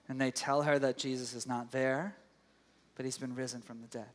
and 0.07 0.21
they 0.21 0.31
tell 0.31 0.61
her 0.61 0.79
that 0.79 0.97
Jesus 0.97 1.33
is 1.33 1.45
not 1.45 1.69
there, 1.73 2.15
but 2.95 3.03
he's 3.03 3.17
been 3.17 3.35
risen 3.35 3.59
from 3.59 3.81
the 3.81 3.87
dead. 3.87 4.13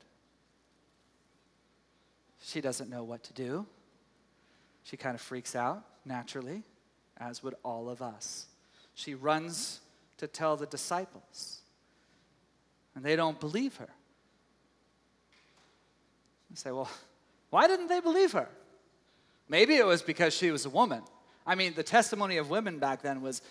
She 2.43 2.63
doesn't 2.63 2.89
know 2.89 3.05
what 3.05 3.23
to 3.25 3.35
do. 3.35 3.67
She 4.85 4.97
kind 4.97 5.15
of 5.15 5.21
freaks 5.21 5.55
out 5.55 5.85
naturally, 6.07 6.63
as 7.19 7.43
would 7.43 7.55
all 7.63 7.89
of 7.89 8.03
us. 8.03 8.47
She 8.95 9.15
runs 9.15 9.81
to 10.19 10.27
tell 10.27 10.57
the 10.57 10.67
disciples, 10.67 11.61
and 12.95 13.05
they 13.05 13.17
don't 13.17 13.39
believe 13.41 13.77
her. 13.77 13.89
I 16.53 16.57
say, 16.57 16.71
well, 16.71 16.91
why 17.51 17.67
didn't 17.67 17.89
they 17.89 18.01
believe 18.01 18.33
her? 18.33 18.49
Maybe 19.49 19.75
it 19.75 19.85
was 19.85 20.03
because 20.03 20.35
she 20.35 20.51
was 20.51 20.67
a 20.67 20.71
woman. 20.71 21.03
I 21.47 21.57
mean, 21.57 21.75
the 21.75 21.83
testimony 21.83 22.37
of 22.37 22.49
women 22.49 22.79
back 22.79 23.03
then 23.03 23.23
was 23.23 23.43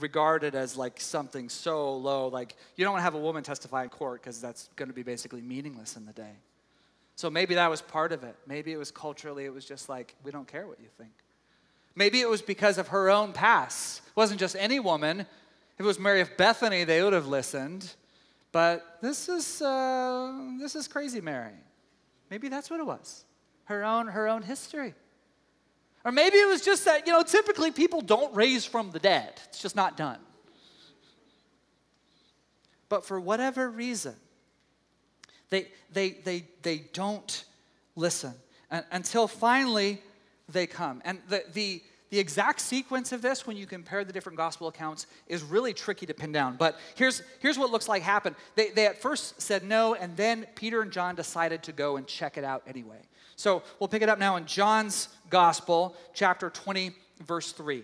regarded 0.00 0.54
as 0.54 0.76
like 0.76 1.00
something 1.00 1.48
so 1.48 1.96
low. 1.96 2.28
Like, 2.28 2.54
you 2.76 2.84
don't 2.84 3.00
have 3.00 3.14
a 3.14 3.18
woman 3.18 3.42
testify 3.42 3.82
in 3.82 3.88
court 3.88 4.22
because 4.22 4.40
that's 4.40 4.68
going 4.76 4.88
to 4.88 4.94
be 4.94 5.02
basically 5.02 5.42
meaningless 5.42 5.96
in 5.96 6.06
the 6.06 6.12
day. 6.12 6.32
So 7.16 7.28
maybe 7.28 7.54
that 7.56 7.68
was 7.68 7.82
part 7.82 8.12
of 8.12 8.24
it. 8.24 8.36
Maybe 8.46 8.72
it 8.72 8.76
was 8.76 8.90
culturally, 8.90 9.44
it 9.44 9.52
was 9.52 9.64
just 9.64 9.88
like, 9.88 10.14
we 10.24 10.30
don't 10.30 10.48
care 10.48 10.66
what 10.66 10.80
you 10.80 10.88
think. 10.96 11.12
Maybe 11.96 12.20
it 12.20 12.28
was 12.28 12.42
because 12.42 12.78
of 12.78 12.88
her 12.88 13.10
own 13.10 13.32
past. 13.32 13.98
It 14.06 14.16
wasn't 14.16 14.40
just 14.40 14.56
any 14.56 14.80
woman. 14.80 15.20
If 15.20 15.80
it 15.80 15.84
was 15.84 15.98
Mary 15.98 16.20
of 16.20 16.36
Bethany, 16.36 16.84
they 16.84 17.02
would 17.02 17.12
have 17.12 17.26
listened. 17.26 17.94
But 18.52 18.98
this 19.00 19.28
is, 19.28 19.62
uh, 19.62 20.56
this 20.60 20.74
is 20.74 20.86
crazy 20.88 21.20
Mary. 21.20 21.54
Maybe 22.30 22.48
that's 22.48 22.70
what 22.70 22.80
it 22.80 22.86
was. 22.86 23.24
Her 23.64 23.84
own, 23.84 24.08
her 24.08 24.28
own 24.28 24.42
history. 24.42 24.94
Or 26.04 26.12
maybe 26.12 26.36
it 26.36 26.46
was 26.46 26.60
just 26.60 26.84
that, 26.84 27.06
you 27.06 27.12
know, 27.12 27.22
typically 27.22 27.70
people 27.70 28.00
don't 28.00 28.34
raise 28.34 28.64
from 28.64 28.90
the 28.90 28.98
dead, 28.98 29.32
it's 29.48 29.60
just 29.60 29.74
not 29.74 29.96
done. 29.96 30.18
But 32.88 33.04
for 33.06 33.18
whatever 33.18 33.70
reason, 33.70 34.14
they, 35.50 35.68
they, 35.92 36.10
they, 36.10 36.44
they 36.62 36.84
don't 36.92 37.44
listen 37.96 38.34
until 38.70 39.26
finally 39.26 40.02
they 40.48 40.66
come. 40.66 41.02
And 41.04 41.18
the, 41.28 41.44
the, 41.52 41.82
the 42.10 42.18
exact 42.18 42.60
sequence 42.60 43.12
of 43.12 43.22
this, 43.22 43.46
when 43.46 43.56
you 43.56 43.66
compare 43.66 44.04
the 44.04 44.12
different 44.12 44.36
gospel 44.36 44.68
accounts, 44.68 45.06
is 45.26 45.42
really 45.42 45.72
tricky 45.72 46.06
to 46.06 46.14
pin 46.14 46.32
down. 46.32 46.56
But 46.56 46.78
here's, 46.94 47.22
here's 47.40 47.58
what 47.58 47.70
looks 47.70 47.88
like 47.88 48.02
happened. 48.02 48.36
They, 48.54 48.70
they 48.70 48.86
at 48.86 49.00
first 49.00 49.40
said 49.40 49.64
no, 49.64 49.94
and 49.94 50.16
then 50.16 50.46
Peter 50.54 50.82
and 50.82 50.92
John 50.92 51.14
decided 51.14 51.62
to 51.64 51.72
go 51.72 51.96
and 51.96 52.06
check 52.06 52.36
it 52.36 52.44
out 52.44 52.62
anyway. 52.66 53.00
So 53.36 53.62
we'll 53.80 53.88
pick 53.88 54.02
it 54.02 54.08
up 54.08 54.18
now 54.18 54.36
in 54.36 54.46
John's 54.46 55.08
Gospel, 55.28 55.96
chapter 56.12 56.50
20, 56.50 56.92
verse 57.24 57.52
3. 57.52 57.82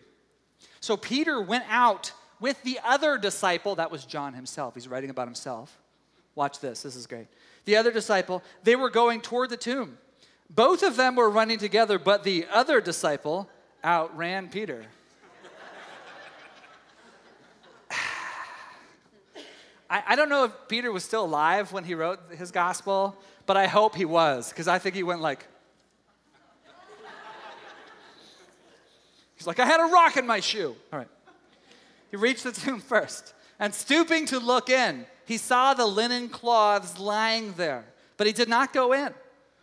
So 0.81 0.97
Peter 0.97 1.41
went 1.41 1.65
out 1.69 2.13
with 2.41 2.63
the 2.63 2.79
other 2.85 3.19
disciple, 3.19 3.75
that 3.77 3.91
was 3.91 4.05
John 4.05 4.33
himself. 4.33 4.75
He's 4.75 4.89
writing 4.89 5.11
about 5.11 5.27
himself. 5.27 5.77
Watch 6.35 6.61
this, 6.61 6.83
this 6.83 6.97
is 6.97 7.07
great. 7.07 7.27
The 7.65 7.77
other 7.77 7.93
disciple, 7.93 8.43
they 8.63 8.77
were 8.77 8.91
going 8.91 9.21
toward 9.21 9.51
the 9.51 9.57
tomb. 9.57 9.99
Both 10.51 10.83
of 10.83 10.97
them 10.97 11.15
were 11.15 11.31
running 11.31 11.59
together, 11.59 11.97
but 11.99 12.25
the 12.25 12.45
other 12.53 12.81
disciple 12.81 13.49
outran 13.85 14.49
Peter. 14.49 14.85
I, 19.89 20.03
I 20.09 20.17
don't 20.17 20.29
know 20.29 20.43
if 20.45 20.53
Peter 20.67 20.91
was 20.91 21.05
still 21.05 21.25
alive 21.25 21.73
when 21.73 21.85
he 21.85 21.95
wrote 21.95 22.19
his 22.37 22.51
gospel, 22.51 23.17
but 23.47 23.57
I 23.57 23.69
hope 23.69 23.95
he 23.95 24.05
was, 24.05 24.49
because 24.49 24.67
I 24.67 24.81
think 24.81 24.97
he 24.97 25.05
went 25.05 25.21
like, 25.21 25.47
He's 29.37 29.47
like, 29.47 29.59
I 29.59 29.65
had 29.65 29.81
a 29.81 29.91
rock 29.91 30.19
in 30.19 30.27
my 30.27 30.41
shoe. 30.41 30.77
All 30.93 30.99
right. 30.99 31.09
He 32.11 32.19
reached 32.19 32.45
the 32.45 32.53
tomb 32.53 32.79
first, 32.79 33.33
and 33.59 33.73
stooping 33.73 34.27
to 34.27 34.39
look 34.39 34.69
in, 34.69 35.07
he 35.25 35.39
saw 35.39 35.73
the 35.73 35.87
linen 35.87 36.29
cloths 36.29 36.99
lying 36.99 37.55
there, 37.55 37.87
but 38.19 38.27
he 38.27 38.35
did 38.35 38.51
not 38.51 38.75
go 38.75 38.93
in. 38.93 39.15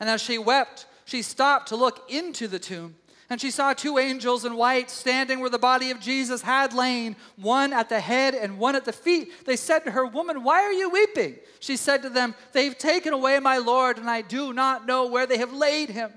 And 0.00 0.08
as 0.08 0.20
she 0.20 0.38
wept, 0.38 0.86
she 1.04 1.22
stopped 1.22 1.68
to 1.68 1.76
look 1.76 2.10
into 2.10 2.48
the 2.48 2.58
tomb, 2.58 2.96
And 3.30 3.40
she 3.40 3.50
saw 3.50 3.72
two 3.72 3.98
angels 3.98 4.44
in 4.44 4.56
white 4.56 4.90
standing 4.90 5.40
where 5.40 5.50
the 5.50 5.58
body 5.58 5.90
of 5.90 6.00
Jesus 6.00 6.42
had 6.42 6.72
lain, 6.72 7.16
one 7.36 7.72
at 7.72 7.88
the 7.88 8.00
head 8.00 8.34
and 8.34 8.58
one 8.58 8.74
at 8.74 8.84
the 8.84 8.92
feet. 8.92 9.44
They 9.44 9.56
said 9.56 9.80
to 9.80 9.90
her, 9.90 10.06
Woman, 10.06 10.42
why 10.42 10.62
are 10.62 10.72
you 10.72 10.88
weeping? 10.88 11.36
She 11.60 11.76
said 11.76 12.02
to 12.02 12.10
them, 12.10 12.34
They've 12.52 12.76
taken 12.76 13.12
away 13.12 13.38
my 13.40 13.58
Lord, 13.58 13.98
and 13.98 14.08
I 14.08 14.22
do 14.22 14.52
not 14.52 14.86
know 14.86 15.06
where 15.06 15.26
they 15.26 15.38
have 15.38 15.52
laid 15.52 15.90
him. 15.90 16.12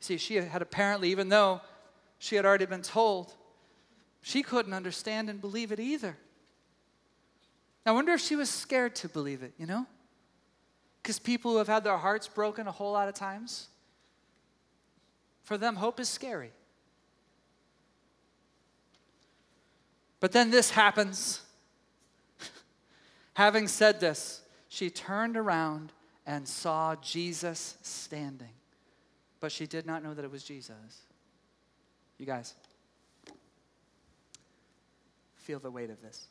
See, 0.00 0.18
she 0.18 0.34
had 0.34 0.60
apparently, 0.60 1.10
even 1.10 1.30
though 1.30 1.62
she 2.18 2.36
had 2.36 2.44
already 2.44 2.66
been 2.66 2.82
told, 2.82 3.32
she 4.20 4.42
couldn't 4.42 4.74
understand 4.74 5.30
and 5.30 5.40
believe 5.40 5.72
it 5.72 5.80
either. 5.80 6.16
I 7.86 7.92
wonder 7.92 8.12
if 8.12 8.20
she 8.20 8.36
was 8.36 8.48
scared 8.48 8.94
to 8.96 9.08
believe 9.08 9.42
it, 9.42 9.52
you 9.58 9.66
know? 9.66 9.86
Because 11.04 11.18
people 11.18 11.50
who 11.50 11.58
have 11.58 11.68
had 11.68 11.84
their 11.84 11.98
hearts 11.98 12.28
broken 12.28 12.66
a 12.66 12.72
whole 12.72 12.92
lot 12.92 13.10
of 13.10 13.14
times, 13.14 13.68
for 15.42 15.58
them, 15.58 15.76
hope 15.76 16.00
is 16.00 16.08
scary. 16.08 16.50
But 20.18 20.32
then 20.32 20.50
this 20.50 20.70
happens. 20.70 21.42
Having 23.34 23.68
said 23.68 24.00
this, 24.00 24.40
she 24.70 24.88
turned 24.88 25.36
around 25.36 25.92
and 26.24 26.48
saw 26.48 26.96
Jesus 26.96 27.76
standing. 27.82 28.54
But 29.40 29.52
she 29.52 29.66
did 29.66 29.84
not 29.84 30.02
know 30.02 30.14
that 30.14 30.24
it 30.24 30.30
was 30.30 30.42
Jesus. 30.42 31.02
You 32.16 32.24
guys, 32.24 32.54
feel 35.36 35.58
the 35.58 35.70
weight 35.70 35.90
of 35.90 36.00
this. 36.00 36.28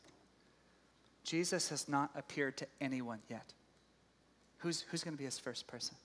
Jesus 1.24 1.70
has 1.70 1.88
not 1.88 2.10
appeared 2.16 2.58
to 2.58 2.66
anyone 2.82 3.20
yet. 3.30 3.54
Who's, 4.64 4.86
who's 4.90 5.04
going 5.04 5.14
to 5.14 5.18
be 5.18 5.26
his 5.26 5.38
first 5.38 5.68
person? 5.68 5.96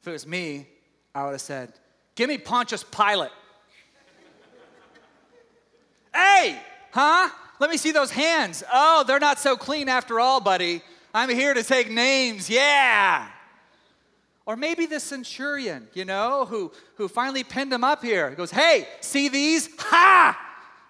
If 0.00 0.08
it 0.08 0.10
was 0.10 0.26
me, 0.26 0.66
I 1.14 1.24
would 1.24 1.32
have 1.32 1.40
said, 1.40 1.72
Give 2.16 2.28
me 2.28 2.36
Pontius 2.36 2.82
Pilate. 2.84 3.30
hey, 6.14 6.58
huh? 6.90 7.30
Let 7.60 7.70
me 7.70 7.76
see 7.76 7.92
those 7.92 8.10
hands. 8.10 8.64
Oh, 8.72 9.04
they're 9.06 9.20
not 9.20 9.38
so 9.38 9.56
clean 9.56 9.88
after 9.88 10.18
all, 10.18 10.40
buddy. 10.40 10.82
I'm 11.14 11.28
here 11.30 11.54
to 11.54 11.62
take 11.62 11.88
names. 11.88 12.50
Yeah. 12.50 13.28
Or 14.44 14.56
maybe 14.56 14.86
the 14.86 14.98
centurion, 14.98 15.86
you 15.94 16.04
know, 16.04 16.44
who, 16.44 16.72
who 16.96 17.06
finally 17.06 17.44
pinned 17.44 17.72
him 17.72 17.84
up 17.84 18.02
here. 18.02 18.28
He 18.28 18.34
goes, 18.34 18.50
Hey, 18.50 18.88
see 19.00 19.28
these? 19.28 19.68
Ha! 19.78 20.36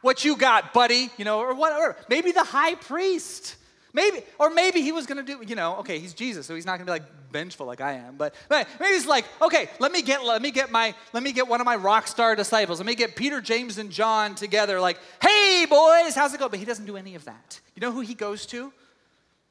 What 0.00 0.24
you 0.24 0.34
got, 0.34 0.72
buddy? 0.72 1.10
You 1.18 1.26
know, 1.26 1.40
or 1.40 1.54
whatever. 1.54 1.94
Maybe 2.08 2.32
the 2.32 2.42
high 2.42 2.74
priest. 2.74 3.56
Maybe, 3.94 4.22
or 4.38 4.48
maybe 4.48 4.80
he 4.80 4.90
was 4.90 5.06
gonna 5.06 5.22
do, 5.22 5.42
you 5.46 5.54
know, 5.54 5.76
okay, 5.76 5.98
he's 5.98 6.14
Jesus, 6.14 6.46
so 6.46 6.54
he's 6.54 6.64
not 6.64 6.78
gonna 6.78 6.86
be 6.86 6.92
like 6.92 7.30
vengeful 7.30 7.66
like 7.66 7.82
I 7.82 7.94
am. 7.94 8.16
But, 8.16 8.34
maybe 8.48 8.66
he's 8.80 9.06
like, 9.06 9.26
okay, 9.40 9.68
let 9.80 9.92
me 9.92 10.00
get 10.00 10.24
let 10.24 10.40
me 10.40 10.50
get 10.50 10.70
my 10.70 10.94
let 11.12 11.22
me 11.22 11.32
get 11.32 11.46
one 11.46 11.60
of 11.60 11.66
my 11.66 11.76
rock 11.76 12.06
star 12.06 12.34
disciples. 12.34 12.78
Let 12.78 12.86
me 12.86 12.94
get 12.94 13.16
Peter, 13.16 13.40
James, 13.40 13.76
and 13.76 13.90
John 13.90 14.34
together, 14.34 14.80
like, 14.80 14.98
hey 15.20 15.66
boys, 15.68 16.14
how's 16.14 16.32
it 16.32 16.38
going? 16.38 16.50
But 16.50 16.60
he 16.60 16.64
doesn't 16.64 16.86
do 16.86 16.96
any 16.96 17.14
of 17.14 17.24
that. 17.26 17.60
You 17.74 17.80
know 17.80 17.92
who 17.92 18.00
he 18.00 18.14
goes 18.14 18.46
to? 18.46 18.72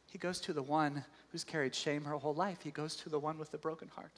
He 0.07 0.17
goes 0.17 0.39
to 0.41 0.53
the 0.53 0.63
one 0.63 1.05
who's 1.31 1.43
carried 1.43 1.75
shame 1.75 2.03
her 2.05 2.15
whole 2.15 2.33
life. 2.33 2.59
He 2.63 2.71
goes 2.71 2.95
to 2.97 3.09
the 3.09 3.19
one 3.19 3.37
with 3.37 3.51
the 3.51 3.57
broken 3.57 3.89
heart. 3.89 4.11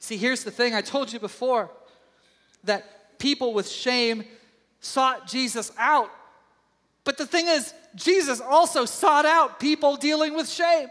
See, 0.00 0.16
here's 0.16 0.44
the 0.44 0.50
thing 0.50 0.74
I 0.74 0.80
told 0.80 1.12
you 1.12 1.18
before 1.18 1.70
that 2.64 3.18
people 3.18 3.54
with 3.54 3.68
shame 3.68 4.24
sought 4.80 5.26
Jesus 5.26 5.72
out 5.78 6.10
but 7.08 7.16
the 7.16 7.24
thing 7.24 7.46
is, 7.46 7.72
Jesus 7.94 8.38
also 8.38 8.84
sought 8.84 9.24
out 9.24 9.58
people 9.58 9.96
dealing 9.96 10.34
with 10.34 10.46
shame. 10.46 10.88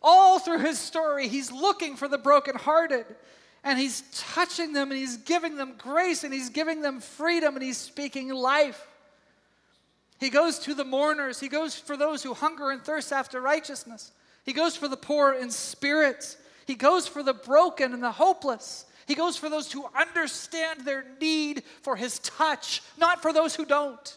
All 0.00 0.38
through 0.38 0.60
his 0.60 0.78
story, 0.78 1.26
he's 1.26 1.50
looking 1.50 1.96
for 1.96 2.06
the 2.06 2.16
brokenhearted 2.16 3.06
and 3.64 3.76
he's 3.76 4.04
touching 4.34 4.72
them 4.72 4.92
and 4.92 5.00
he's 5.00 5.16
giving 5.16 5.56
them 5.56 5.74
grace 5.76 6.22
and 6.22 6.32
he's 6.32 6.50
giving 6.50 6.80
them 6.80 7.00
freedom 7.00 7.56
and 7.56 7.64
he's 7.64 7.76
speaking 7.76 8.28
life. 8.28 8.86
He 10.20 10.30
goes 10.30 10.60
to 10.60 10.74
the 10.74 10.84
mourners, 10.84 11.40
he 11.40 11.48
goes 11.48 11.76
for 11.76 11.96
those 11.96 12.22
who 12.22 12.32
hunger 12.32 12.70
and 12.70 12.80
thirst 12.84 13.12
after 13.12 13.40
righteousness, 13.40 14.12
he 14.44 14.52
goes 14.52 14.76
for 14.76 14.86
the 14.86 14.96
poor 14.96 15.32
in 15.32 15.50
spirit, 15.50 16.36
he 16.68 16.76
goes 16.76 17.08
for 17.08 17.24
the 17.24 17.34
broken 17.34 17.92
and 17.92 18.00
the 18.00 18.12
hopeless. 18.12 18.86
He 19.08 19.16
goes 19.16 19.36
for 19.36 19.48
those 19.48 19.72
who 19.72 19.86
understand 19.92 20.82
their 20.82 21.04
need 21.20 21.64
for 21.82 21.96
his 21.96 22.20
touch, 22.20 22.82
not 22.96 23.22
for 23.22 23.32
those 23.32 23.56
who 23.56 23.64
don't. 23.64 24.16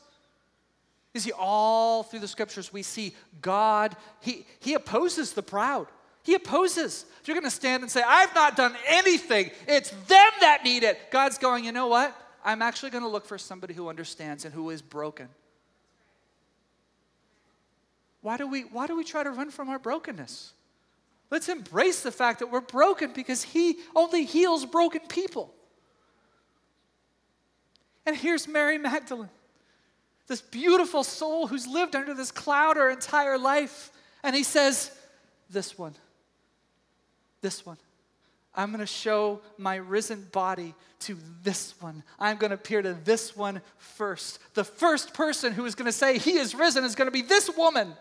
You 1.13 1.19
see, 1.19 1.31
all 1.31 2.03
through 2.03 2.19
the 2.19 2.27
scriptures, 2.27 2.71
we 2.71 2.83
see 2.83 3.15
God, 3.41 3.95
He, 4.21 4.45
he 4.59 4.73
opposes 4.75 5.33
the 5.33 5.41
proud. 5.41 5.87
He 6.23 6.35
opposes. 6.35 7.05
If 7.21 7.27
you're 7.27 7.35
going 7.35 7.49
to 7.49 7.55
stand 7.55 7.81
and 7.81 7.91
say, 7.91 8.03
I've 8.05 8.35
not 8.35 8.55
done 8.55 8.75
anything, 8.87 9.51
it's 9.67 9.89
them 9.89 10.31
that 10.41 10.61
need 10.63 10.83
it, 10.83 10.99
God's 11.11 11.37
going, 11.37 11.63
you 11.63 11.71
know 11.71 11.87
what? 11.87 12.15
I'm 12.43 12.61
actually 12.61 12.91
going 12.91 13.03
to 13.03 13.09
look 13.09 13.25
for 13.25 13.37
somebody 13.37 13.73
who 13.73 13.89
understands 13.89 14.45
and 14.45 14.53
who 14.53 14.69
is 14.69 14.81
broken. 14.81 15.27
Why 18.21 18.37
do 18.37 18.47
we, 18.47 18.61
why 18.61 18.85
do 18.85 18.95
we 18.95 19.03
try 19.03 19.23
to 19.23 19.31
run 19.31 19.49
from 19.49 19.69
our 19.69 19.79
brokenness? 19.79 20.53
Let's 21.31 21.47
embrace 21.47 22.01
the 22.01 22.11
fact 22.11 22.39
that 22.39 22.47
we're 22.47 22.61
broken 22.61 23.13
because 23.13 23.43
He 23.43 23.77
only 23.95 24.25
heals 24.25 24.65
broken 24.65 25.01
people. 25.07 25.53
And 28.05 28.15
here's 28.15 28.47
Mary 28.47 28.77
Magdalene 28.77 29.29
this 30.29 30.41
beautiful 30.41 31.03
soul 31.03 31.47
who's 31.47 31.67
lived 31.67 31.95
under 31.95 32.13
this 32.13 32.31
cloud 32.31 32.77
her 32.77 32.89
entire 32.89 33.37
life. 33.37 33.91
And 34.23 34.35
he 34.35 34.43
says, 34.43 34.91
This 35.49 35.77
one, 35.77 35.95
this 37.41 37.65
one. 37.65 37.77
I'm 38.55 38.69
going 38.69 38.79
to 38.79 38.85
show 38.85 39.41
my 39.57 39.75
risen 39.75 40.27
body 40.31 40.73
to 41.01 41.17
this 41.43 41.73
one. 41.81 42.03
I'm 42.19 42.37
going 42.37 42.49
to 42.49 42.55
appear 42.55 42.81
to 42.81 42.93
this 42.93 43.35
one 43.35 43.61
first. 43.77 44.39
The 44.53 44.63
first 44.63 45.13
person 45.13 45.53
who 45.53 45.65
is 45.65 45.75
going 45.75 45.85
to 45.85 45.91
say 45.91 46.17
he 46.17 46.33
is 46.33 46.55
risen 46.55 46.83
is 46.83 46.95
going 46.95 47.07
to 47.07 47.11
be 47.11 47.21
this 47.21 47.49
woman, 47.55 47.93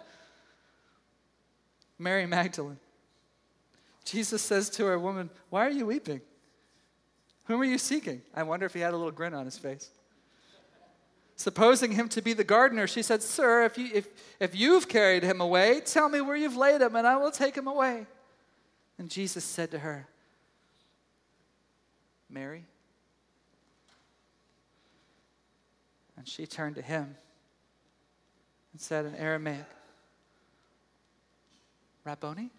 Mary 1.98 2.26
Magdalene. 2.26 2.78
Jesus 4.04 4.42
says 4.42 4.70
to 4.70 4.86
her, 4.86 4.98
Woman, 4.98 5.30
why 5.50 5.66
are 5.66 5.70
you 5.70 5.86
weeping? 5.86 6.20
Whom 7.44 7.60
are 7.60 7.64
you 7.64 7.78
seeking? 7.78 8.20
I 8.34 8.42
wonder 8.42 8.66
if 8.66 8.74
he 8.74 8.80
had 8.80 8.92
a 8.92 8.96
little 8.96 9.12
grin 9.12 9.34
on 9.34 9.44
his 9.44 9.58
face. 9.58 9.90
Supposing 11.38 11.92
him 11.92 12.08
to 12.08 12.20
be 12.20 12.32
the 12.32 12.42
gardener, 12.42 12.88
she 12.88 13.00
said, 13.00 13.22
Sir, 13.22 13.64
if, 13.64 13.78
you, 13.78 13.88
if, 13.94 14.08
if 14.40 14.56
you've 14.56 14.88
carried 14.88 15.22
him 15.22 15.40
away, 15.40 15.80
tell 15.80 16.08
me 16.08 16.20
where 16.20 16.34
you've 16.34 16.56
laid 16.56 16.80
him, 16.80 16.96
and 16.96 17.06
I 17.06 17.16
will 17.16 17.30
take 17.30 17.56
him 17.56 17.68
away. 17.68 18.06
And 18.98 19.08
Jesus 19.08 19.44
said 19.44 19.70
to 19.70 19.78
her, 19.78 20.08
Mary. 22.28 22.64
And 26.16 26.26
she 26.26 26.44
turned 26.44 26.74
to 26.74 26.82
him 26.82 27.16
and 28.72 28.80
said 28.80 29.06
in 29.06 29.14
Aramaic, 29.14 29.64
Rabboni? 32.02 32.50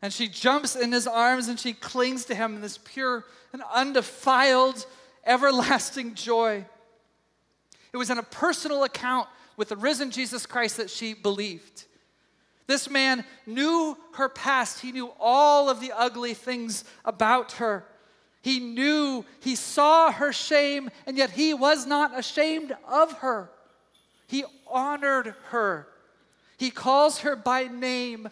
And 0.00 0.12
she 0.12 0.28
jumps 0.28 0.76
in 0.76 0.92
his 0.92 1.08
arms 1.08 1.48
and 1.48 1.58
she 1.58 1.72
clings 1.72 2.24
to 2.26 2.34
him 2.36 2.54
in 2.54 2.60
this 2.60 2.78
pure 2.78 3.24
and 3.52 3.62
undefiled 3.72 4.86
everlasting 5.24 6.14
joy. 6.14 6.64
It 7.92 7.96
was 7.96 8.10
in 8.10 8.18
a 8.18 8.22
personal 8.22 8.84
account 8.84 9.28
with 9.56 9.68
the 9.68 9.76
risen 9.76 10.10
Jesus 10.10 10.46
Christ 10.46 10.78
that 10.78 10.90
she 10.90 11.14
believed. 11.14 11.84
This 12.66 12.88
man 12.88 13.24
knew 13.46 13.96
her 14.14 14.28
past. 14.28 14.80
He 14.80 14.92
knew 14.92 15.12
all 15.20 15.68
of 15.68 15.80
the 15.80 15.92
ugly 15.94 16.34
things 16.34 16.84
about 17.04 17.52
her. 17.52 17.84
He 18.40 18.58
knew, 18.58 19.24
he 19.40 19.54
saw 19.54 20.10
her 20.10 20.32
shame, 20.32 20.90
and 21.06 21.16
yet 21.16 21.30
he 21.30 21.54
was 21.54 21.86
not 21.86 22.18
ashamed 22.18 22.74
of 22.88 23.12
her. 23.18 23.50
He 24.26 24.44
honored 24.66 25.34
her. 25.50 25.86
He 26.56 26.70
calls 26.70 27.20
her 27.20 27.36
by 27.36 27.64
name 27.64 28.28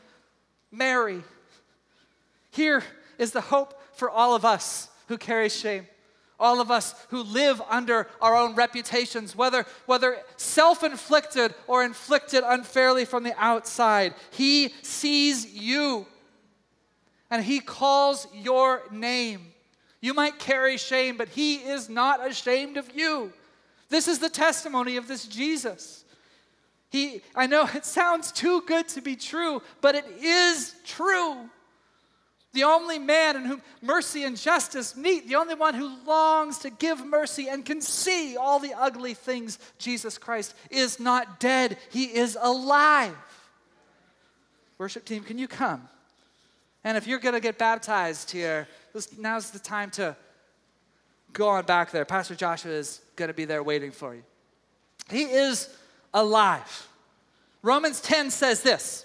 Mary. 0.72 1.22
Here 2.50 2.82
is 3.18 3.32
the 3.32 3.40
hope 3.40 3.80
for 3.94 4.10
all 4.10 4.34
of 4.34 4.44
us 4.44 4.88
who 5.08 5.18
carry 5.18 5.48
shame 5.48 5.86
all 6.40 6.60
of 6.60 6.70
us 6.70 6.94
who 7.10 7.22
live 7.22 7.60
under 7.68 8.08
our 8.20 8.34
own 8.34 8.54
reputations, 8.54 9.36
whether, 9.36 9.66
whether 9.86 10.18
self 10.36 10.82
inflicted 10.82 11.54
or 11.66 11.84
inflicted 11.84 12.42
unfairly 12.44 13.04
from 13.04 13.22
the 13.22 13.34
outside. 13.38 14.14
He 14.30 14.72
sees 14.82 15.46
you 15.52 16.06
and 17.30 17.44
He 17.44 17.60
calls 17.60 18.26
your 18.34 18.82
name. 18.90 19.52
You 20.00 20.14
might 20.14 20.38
carry 20.38 20.78
shame, 20.78 21.16
but 21.16 21.28
He 21.28 21.56
is 21.56 21.88
not 21.88 22.26
ashamed 22.26 22.76
of 22.76 22.90
you. 22.96 23.32
This 23.90 24.08
is 24.08 24.18
the 24.18 24.30
testimony 24.30 24.96
of 24.96 25.06
this 25.06 25.26
Jesus. 25.26 26.04
He, 26.90 27.22
I 27.36 27.46
know 27.46 27.68
it 27.72 27.84
sounds 27.84 28.32
too 28.32 28.62
good 28.66 28.88
to 28.88 29.00
be 29.00 29.14
true, 29.14 29.62
but 29.80 29.94
it 29.94 30.06
is 30.20 30.74
true. 30.84 31.36
The 32.52 32.64
only 32.64 32.98
man 32.98 33.36
in 33.36 33.44
whom 33.44 33.62
mercy 33.80 34.24
and 34.24 34.36
justice 34.36 34.96
meet, 34.96 35.28
the 35.28 35.36
only 35.36 35.54
one 35.54 35.74
who 35.74 35.96
longs 36.04 36.58
to 36.58 36.70
give 36.70 37.04
mercy 37.04 37.48
and 37.48 37.64
can 37.64 37.80
see 37.80 38.36
all 38.36 38.58
the 38.58 38.74
ugly 38.74 39.14
things, 39.14 39.58
Jesus 39.78 40.18
Christ, 40.18 40.54
is 40.68 40.98
not 40.98 41.38
dead. 41.38 41.78
He 41.90 42.04
is 42.04 42.36
alive. 42.40 43.16
worship 44.78 45.04
team, 45.04 45.22
can 45.22 45.38
you 45.38 45.46
come? 45.46 45.88
And 46.82 46.96
if 46.96 47.06
you're 47.06 47.18
going 47.20 47.34
to 47.34 47.40
get 47.40 47.56
baptized 47.56 48.30
here, 48.30 48.66
now's 49.16 49.50
the 49.50 49.58
time 49.58 49.90
to 49.92 50.16
go 51.32 51.48
on 51.48 51.64
back 51.64 51.92
there. 51.92 52.04
Pastor 52.04 52.34
Joshua 52.34 52.72
is 52.72 53.00
going 53.14 53.28
to 53.28 53.34
be 53.34 53.44
there 53.44 53.62
waiting 53.62 53.92
for 53.92 54.14
you. 54.14 54.22
He 55.08 55.22
is 55.22 55.68
alive. 56.12 56.88
Romans 57.62 58.00
10 58.00 58.30
says 58.30 58.62
this 58.62 59.04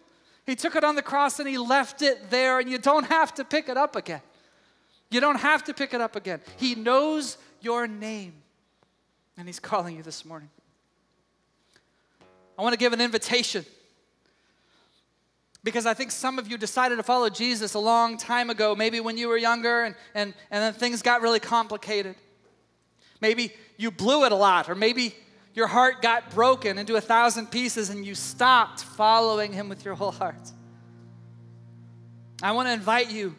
He 0.51 0.55
took 0.55 0.75
it 0.75 0.83
on 0.83 0.95
the 0.95 1.01
cross 1.01 1.39
and 1.39 1.47
he 1.47 1.57
left 1.57 2.01
it 2.01 2.29
there, 2.29 2.59
and 2.59 2.69
you 2.69 2.77
don't 2.77 3.05
have 3.05 3.33
to 3.35 3.45
pick 3.45 3.69
it 3.69 3.77
up 3.77 3.95
again. 3.95 4.19
You 5.09 5.21
don't 5.21 5.39
have 5.39 5.63
to 5.63 5.73
pick 5.73 5.93
it 5.93 6.01
up 6.01 6.17
again. 6.17 6.41
He 6.57 6.75
knows 6.75 7.37
your 7.61 7.87
name, 7.87 8.33
and 9.37 9.47
he's 9.47 9.61
calling 9.61 9.95
you 9.95 10.03
this 10.03 10.25
morning. 10.25 10.49
I 12.59 12.63
want 12.63 12.73
to 12.73 12.77
give 12.77 12.91
an 12.91 12.99
invitation 12.99 13.65
because 15.63 15.85
I 15.85 15.93
think 15.93 16.11
some 16.11 16.37
of 16.37 16.51
you 16.51 16.57
decided 16.57 16.97
to 16.97 17.03
follow 17.03 17.29
Jesus 17.29 17.73
a 17.73 17.79
long 17.79 18.17
time 18.17 18.49
ago, 18.49 18.75
maybe 18.75 18.99
when 18.99 19.17
you 19.17 19.29
were 19.29 19.37
younger 19.37 19.85
and, 19.85 19.95
and, 20.13 20.33
and 20.51 20.61
then 20.61 20.73
things 20.73 21.01
got 21.01 21.21
really 21.21 21.39
complicated. 21.39 22.17
Maybe 23.21 23.53
you 23.77 23.89
blew 23.89 24.25
it 24.25 24.33
a 24.33 24.35
lot, 24.35 24.69
or 24.69 24.75
maybe 24.75 25.15
your 25.53 25.67
heart 25.67 26.01
got 26.01 26.31
broken 26.31 26.77
into 26.77 26.95
a 26.95 27.01
thousand 27.01 27.51
pieces 27.51 27.89
and 27.89 28.05
you 28.05 28.15
stopped 28.15 28.83
following 28.83 29.51
Him 29.51 29.69
with 29.69 29.83
your 29.83 29.95
whole 29.95 30.11
heart. 30.11 30.51
I 32.41 32.53
want 32.53 32.67
to 32.67 32.73
invite 32.73 33.11
you 33.11 33.35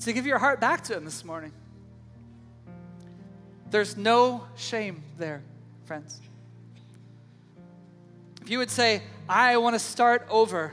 to 0.00 0.12
give 0.12 0.26
your 0.26 0.38
heart 0.38 0.60
back 0.60 0.82
to 0.84 0.96
Him 0.96 1.04
this 1.04 1.24
morning. 1.24 1.52
There's 3.70 3.96
no 3.96 4.44
shame 4.56 5.02
there, 5.18 5.42
friends. 5.84 6.20
If 8.40 8.50
you 8.50 8.58
would 8.58 8.70
say, 8.70 9.02
I 9.28 9.56
want 9.58 9.74
to 9.74 9.78
start 9.78 10.26
over, 10.28 10.72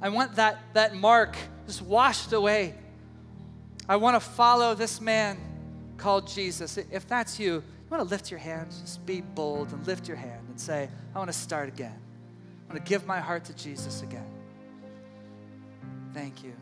I 0.00 0.08
want 0.08 0.36
that, 0.36 0.58
that 0.72 0.94
mark 0.94 1.36
just 1.66 1.82
washed 1.82 2.32
away. 2.32 2.74
I 3.88 3.96
want 3.96 4.16
to 4.16 4.20
follow 4.20 4.74
this 4.74 5.00
man 5.00 5.36
called 5.98 6.26
Jesus. 6.26 6.78
If 6.78 7.06
that's 7.06 7.38
you, 7.38 7.62
want 7.90 8.02
to 8.02 8.08
lift 8.08 8.30
your 8.30 8.38
hand, 8.38 8.70
just 8.70 9.04
be 9.04 9.20
bold 9.20 9.72
and 9.72 9.84
lift 9.86 10.06
your 10.06 10.16
hand 10.16 10.46
and 10.48 10.58
say, 10.58 10.88
I 11.14 11.18
want 11.18 11.30
to 11.30 11.36
start 11.36 11.68
again. 11.68 11.98
I 12.68 12.72
want 12.72 12.84
to 12.84 12.88
give 12.88 13.06
my 13.06 13.18
heart 13.18 13.44
to 13.46 13.54
Jesus 13.54 14.02
again. 14.02 14.26
Thank 16.14 16.44
you. 16.44 16.52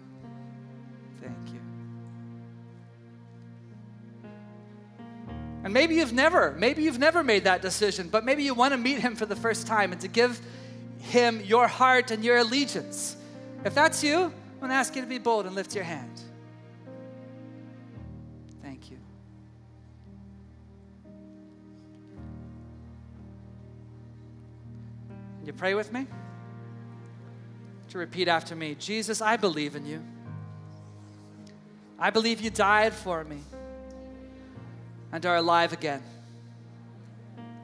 Thank 1.20 1.36
you. 1.52 1.60
And 5.64 5.74
maybe 5.74 5.96
you've 5.96 6.12
never, 6.12 6.52
maybe 6.52 6.82
you've 6.82 6.98
never 6.98 7.22
made 7.22 7.44
that 7.44 7.60
decision, 7.60 8.08
but 8.08 8.24
maybe 8.24 8.42
you 8.42 8.54
want 8.54 8.72
to 8.72 8.78
meet 8.78 9.00
him 9.00 9.14
for 9.16 9.26
the 9.26 9.36
first 9.36 9.66
time 9.66 9.92
and 9.92 10.00
to 10.00 10.08
give 10.08 10.40
him 11.00 11.42
your 11.44 11.66
heart 11.66 12.10
and 12.10 12.24
your 12.24 12.38
allegiance. 12.38 13.16
If 13.64 13.74
that's 13.74 14.02
you, 14.02 14.16
I 14.16 14.60
want 14.60 14.70
to 14.70 14.74
ask 14.74 14.96
you 14.96 15.02
to 15.02 15.08
be 15.08 15.18
bold 15.18 15.46
and 15.46 15.54
lift 15.54 15.74
your 15.74 15.84
hand. 15.84 16.22
You 25.48 25.54
pray 25.54 25.74
with 25.74 25.94
me? 25.94 26.06
To 27.88 27.96
repeat 27.96 28.28
after 28.28 28.54
me 28.54 28.74
Jesus, 28.74 29.22
I 29.22 29.38
believe 29.38 29.76
in 29.76 29.86
you. 29.86 30.04
I 31.98 32.10
believe 32.10 32.42
you 32.42 32.50
died 32.50 32.92
for 32.92 33.24
me 33.24 33.38
and 35.10 35.24
are 35.24 35.36
alive 35.36 35.72
again. 35.72 36.02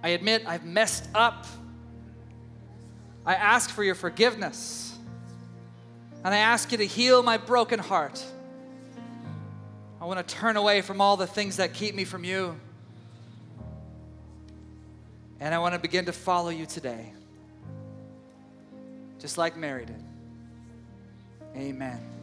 I 0.03 0.09
admit 0.09 0.45
I've 0.47 0.65
messed 0.65 1.11
up. 1.15 1.45
I 3.27 3.35
ask 3.35 3.69
for 3.69 3.85
your 3.85 3.95
forgiveness. 3.95 4.97
And 6.25 6.33
I 6.33 6.39
ask 6.39 6.73
you 6.73 6.79
to 6.79 6.87
heal 6.87 7.23
my 7.23 7.37
broken 7.37 7.81
heart. 7.81 8.25
I 10.01 10.07
want 10.07 10.27
to 10.27 10.35
turn 10.35 10.57
away 10.57 10.81
from 10.81 11.03
all 11.03 11.19
the 11.19 11.27
things 11.27 11.59
that 11.59 11.75
keep 11.75 11.95
me 11.95 12.05
from 12.05 12.25
you. 12.25 12.59
And 15.39 15.55
I 15.55 15.59
want 15.59 15.75
to 15.75 15.79
begin 15.79 16.07
to 16.07 16.13
follow 16.15 16.49
you 16.49 16.65
today 16.65 17.13
just 19.25 19.39
like 19.39 19.57
Mary 19.57 19.87
did. 19.87 20.05
Amen. 21.57 22.14